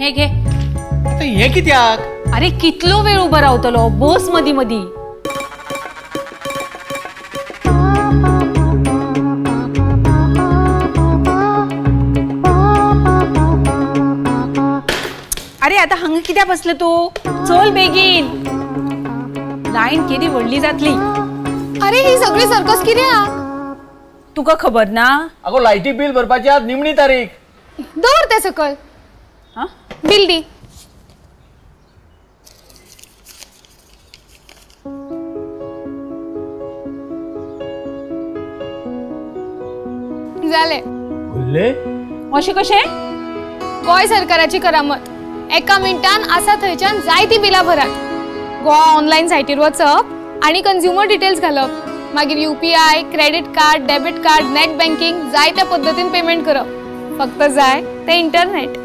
हे 0.00 0.10
घे. 0.10 0.26
हे 1.20 1.48
कित्याक 1.48 2.00
अरे 2.34 2.50
कितलो 2.60 3.00
वेळ 3.02 3.18
उभा 3.18 3.40
रावतलो? 3.40 3.88
बस 4.00 4.28
मदी 4.34 4.52
मदी 4.52 4.80
आता 15.82 15.94
हांगा 15.94 16.20
कित्याक 16.26 16.46
बसले 16.48 16.72
तू? 16.72 16.88
चल 17.26 17.70
बेगीन. 17.74 18.26
लायन 19.74 20.06
केदी 20.08 20.26
व्हडली 20.26 20.60
जातली. 20.60 20.90
अरे 21.86 22.02
ही 22.06 22.16
सगळी 22.18 22.46
सर्कस 22.46 22.82
कित्याक 22.82 23.40
तुका 24.36 24.54
खबर 24.60 24.88
ना? 24.88 25.06
आगो 25.44 25.58
लायटी 25.58 25.92
बील 25.92 26.12
भरपाची 26.12 26.48
आज 26.48 26.64
निमणी 26.64 26.92
तारीख. 26.92 27.26
दवर 27.96 28.24
ते 28.24 28.40
सकल. 28.40 28.74
हा? 29.56 29.66
बिल 30.04 30.26
दी. 30.26 30.40
जाले 40.48 40.80
उरले 41.38 41.68
अशें 42.36 42.54
कशें 42.54 42.84
गोंय 43.86 44.06
सरकाराची 44.06 44.58
करामत. 44.58 45.11
एका 45.54 45.78
मिनटान 45.78 46.22
आसा 46.34 46.54
थंयच्यान 46.60 47.00
जायती 47.06 47.38
बिलां 47.38 47.62
भरात 47.66 47.88
गोवा 48.64 48.84
ऑनलायन 48.92 49.26
सायटीर 49.28 49.58
वचप 49.58 50.40
आनी 50.44 50.60
कन्झ्युमर 50.62 51.06
डिटेल्स 51.06 51.40
घालप. 51.40 51.70
मागीर 52.14 52.38
U 52.38 52.52
P 52.60 52.72
I 52.74 53.02
credit 53.12 53.46
card 53.56 53.86
debit 53.86 54.22
card 54.24 54.46
net 54.52 54.76
banking 54.78 55.20
जाय 55.32 55.50
त्या 55.56 55.64
पद्दतीन 55.72 56.08
पेमेंट 56.12 56.44
करप. 56.46 56.66
फक्त 57.18 57.42
जाय 57.54 57.80
ते 58.06 58.18
इंटरनेट 58.18 58.76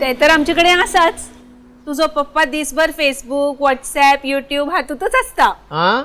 ते 0.00 0.12
तर 0.20 0.30
आमचे 0.30 0.54
कडेन 0.54 0.80
आसाच. 0.80 1.20
तुजो 1.86 2.06
पप्पा 2.16 2.44
दिसभर 2.44 2.90
फेसबुक 2.96 3.60
व्हॉट्सॅप 3.60 4.26
युट्यूब 4.26 4.70
हातूंतच 4.72 5.14
आसता. 5.14 5.52
आ? 5.70 6.02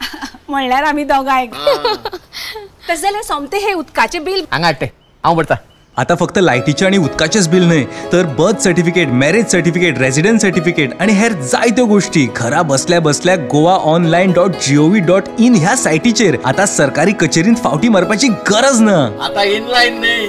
म्हणल्यार 0.48 0.84
आमी 0.84 1.04
दोगांय 1.04 1.46
तशें 1.46 2.94
जाल्यार 2.94 3.22
सोमते 3.22 3.58
हे 3.66 3.72
उदकाचे 3.72 4.18
बिल 4.18 4.44
हांगा 4.50 4.66
हाडटे. 4.66 4.86
हांव 5.24 5.36
भरता 5.36 5.54
आता 6.00 6.14
फक्त 6.20 6.38
लायटीचे 6.38 6.84
आणि 6.86 6.96
उदकाचेच 6.96 7.48
बिल 7.48 7.62
न्हय 7.68 7.84
तर 8.12 8.26
birth 8.38 8.60
certificate 8.64 9.08
marriage 9.22 9.50
certificate 9.52 9.98
resident 9.98 10.40
certificate 10.40 10.92
आणि 11.00 11.12
हेर 11.12 11.32
जायत्यो 11.32 11.84
गोष्टी. 11.86 12.26
घरा 12.36 12.62
बसल्या 12.62 13.00
बसल्या 13.00 13.34
Goa 13.52 13.74
online 13.92 14.32
dot 14.32 14.50
G O V 14.66 15.00
dot 15.06 15.28
in 15.38 15.54
ह्या 15.54 15.76
सायटीचेर 15.76 16.36
आता 16.44 16.66
सरकारी 16.66 17.12
कचेरीत 17.20 17.62
फावटी 17.64 17.88
मारपाची 17.88 18.28
गरज 18.50 18.80
ना. 18.82 18.98
आता 19.24 19.42
इनलाईन 19.42 20.00
नाही 20.00 20.28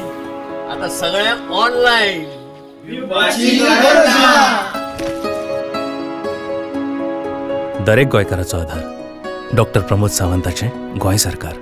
आता 0.72 0.90
सगळ्यांक 1.00 1.52
ऑनलाईन 1.64 2.24
दरेक 7.86 8.08
गोंयकाराचो 8.08 8.58
आधार. 8.58 9.56
डॉक्टर 9.56 9.82
प्रमोद 9.82 10.10
सावंताचें 10.12 10.98
गोंय 11.02 11.18
सरकार. 11.18 11.54